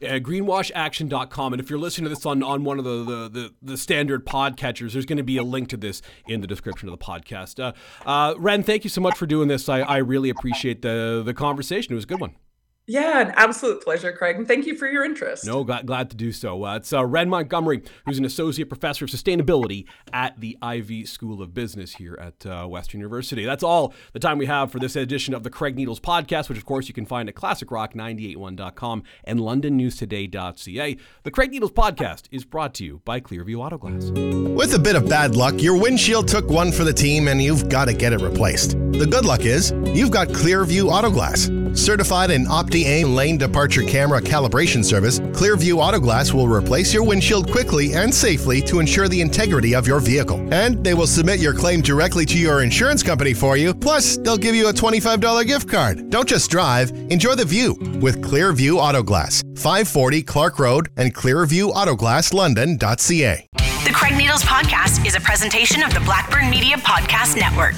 Yeah, 0.00 0.18
greenwashaction.com. 0.18 1.52
And 1.52 1.60
if 1.60 1.68
you're 1.68 1.78
listening 1.78 2.04
to 2.04 2.14
this 2.14 2.24
on, 2.24 2.42
on 2.42 2.64
one 2.64 2.78
of 2.78 2.84
the, 2.84 3.04
the, 3.04 3.28
the, 3.28 3.54
the 3.60 3.76
standard 3.76 4.24
podcatchers, 4.24 4.94
there's 4.94 5.04
going 5.04 5.18
to 5.18 5.22
be 5.22 5.36
a 5.36 5.42
link 5.42 5.68
to 5.68 5.76
this 5.76 6.00
in 6.26 6.40
the 6.40 6.46
description 6.46 6.88
of 6.88 6.98
the 6.98 7.04
podcast. 7.04 7.62
Uh, 7.62 7.72
uh, 8.08 8.34
Wren, 8.38 8.62
thank 8.62 8.84
you 8.84 8.90
so 8.90 9.02
much 9.02 9.18
for 9.18 9.26
doing 9.26 9.48
this. 9.48 9.68
I, 9.68 9.80
I 9.80 9.98
really 9.98 10.30
appreciate 10.30 10.80
the, 10.80 11.22
the 11.24 11.34
conversation. 11.34 11.92
It 11.92 11.96
was 11.96 12.04
a 12.04 12.08
good 12.08 12.20
one. 12.20 12.34
Yeah, 12.86 13.20
an 13.20 13.32
absolute 13.36 13.84
pleasure, 13.84 14.12
Craig. 14.12 14.36
And 14.36 14.48
thank 14.48 14.66
you 14.66 14.76
for 14.76 14.88
your 14.88 15.04
interest. 15.04 15.46
No, 15.46 15.62
glad, 15.62 15.86
glad 15.86 16.10
to 16.10 16.16
do 16.16 16.32
so. 16.32 16.64
Uh, 16.64 16.76
it's 16.76 16.92
uh, 16.92 17.06
Wren 17.06 17.28
Montgomery, 17.28 17.82
who's 18.04 18.18
an 18.18 18.24
associate 18.24 18.68
professor 18.68 19.04
of 19.04 19.12
sustainability 19.12 19.84
at 20.12 20.40
the 20.40 20.58
Ivey 20.60 21.04
School 21.04 21.40
of 21.40 21.54
Business 21.54 21.94
here 21.94 22.18
at 22.20 22.44
uh, 22.44 22.66
Western 22.66 22.98
University. 23.00 23.44
That's 23.44 23.62
all 23.62 23.94
the 24.12 24.18
time 24.18 24.38
we 24.38 24.46
have 24.46 24.72
for 24.72 24.80
this 24.80 24.96
edition 24.96 25.34
of 25.34 25.44
the 25.44 25.50
Craig 25.50 25.76
Needles 25.76 26.00
podcast, 26.00 26.48
which, 26.48 26.58
of 26.58 26.64
course, 26.64 26.88
you 26.88 26.94
can 26.94 27.06
find 27.06 27.28
at 27.28 27.36
classicrock981.com 27.36 29.04
and 29.22 29.38
londonnewstoday.ca. 29.38 30.96
The 31.22 31.30
Craig 31.30 31.52
Needles 31.52 31.70
podcast 31.72 32.22
is 32.32 32.44
brought 32.44 32.74
to 32.74 32.84
you 32.84 33.02
by 33.04 33.20
Clearview 33.20 33.56
Autoglass. 33.56 34.54
With 34.56 34.74
a 34.74 34.80
bit 34.80 34.96
of 34.96 35.08
bad 35.08 35.36
luck, 35.36 35.62
your 35.62 35.80
windshield 35.80 36.26
took 36.26 36.48
one 36.48 36.72
for 36.72 36.82
the 36.82 36.92
team 36.92 37.28
and 37.28 37.40
you've 37.40 37.68
got 37.68 37.84
to 37.84 37.92
get 37.92 38.12
it 38.12 38.20
replaced. 38.20 38.70
The 38.92 39.06
good 39.06 39.24
luck 39.24 39.44
is 39.44 39.70
you've 39.84 40.10
got 40.10 40.26
Clearview 40.28 40.90
Autoglass. 40.90 41.59
Certified 41.74 42.30
in 42.30 42.44
OptiAim 42.46 43.14
lane 43.14 43.38
departure 43.38 43.82
camera 43.82 44.20
calibration 44.20 44.84
service, 44.84 45.20
Clearview 45.20 45.74
Autoglass 45.74 46.32
will 46.32 46.48
replace 46.48 46.92
your 46.92 47.04
windshield 47.04 47.50
quickly 47.50 47.94
and 47.94 48.14
safely 48.14 48.60
to 48.62 48.80
ensure 48.80 49.08
the 49.08 49.20
integrity 49.20 49.74
of 49.74 49.86
your 49.86 50.00
vehicle. 50.00 50.38
And 50.52 50.82
they 50.84 50.94
will 50.94 51.06
submit 51.06 51.40
your 51.40 51.54
claim 51.54 51.80
directly 51.80 52.26
to 52.26 52.38
your 52.38 52.62
insurance 52.62 53.02
company 53.02 53.34
for 53.34 53.56
you. 53.56 53.74
Plus, 53.74 54.16
they'll 54.18 54.36
give 54.36 54.54
you 54.54 54.68
a 54.68 54.72
$25 54.72 55.46
gift 55.46 55.68
card. 55.68 56.10
Don't 56.10 56.28
just 56.28 56.50
drive, 56.50 56.90
enjoy 57.10 57.34
the 57.34 57.44
view 57.44 57.74
with 58.00 58.22
Clearview 58.22 58.78
Autoglass, 58.80 59.42
540 59.58 60.22
Clark 60.22 60.58
Road 60.58 60.88
and 60.96 61.14
ClearviewAutoglassLondon.ca. 61.14 63.46
The 63.84 63.92
Craig 63.94 64.16
Needles 64.16 64.42
Podcast 64.42 65.06
is 65.06 65.14
a 65.14 65.20
presentation 65.20 65.82
of 65.82 65.94
the 65.94 66.00
Blackburn 66.00 66.50
Media 66.50 66.76
Podcast 66.76 67.36
Network. 67.36 67.76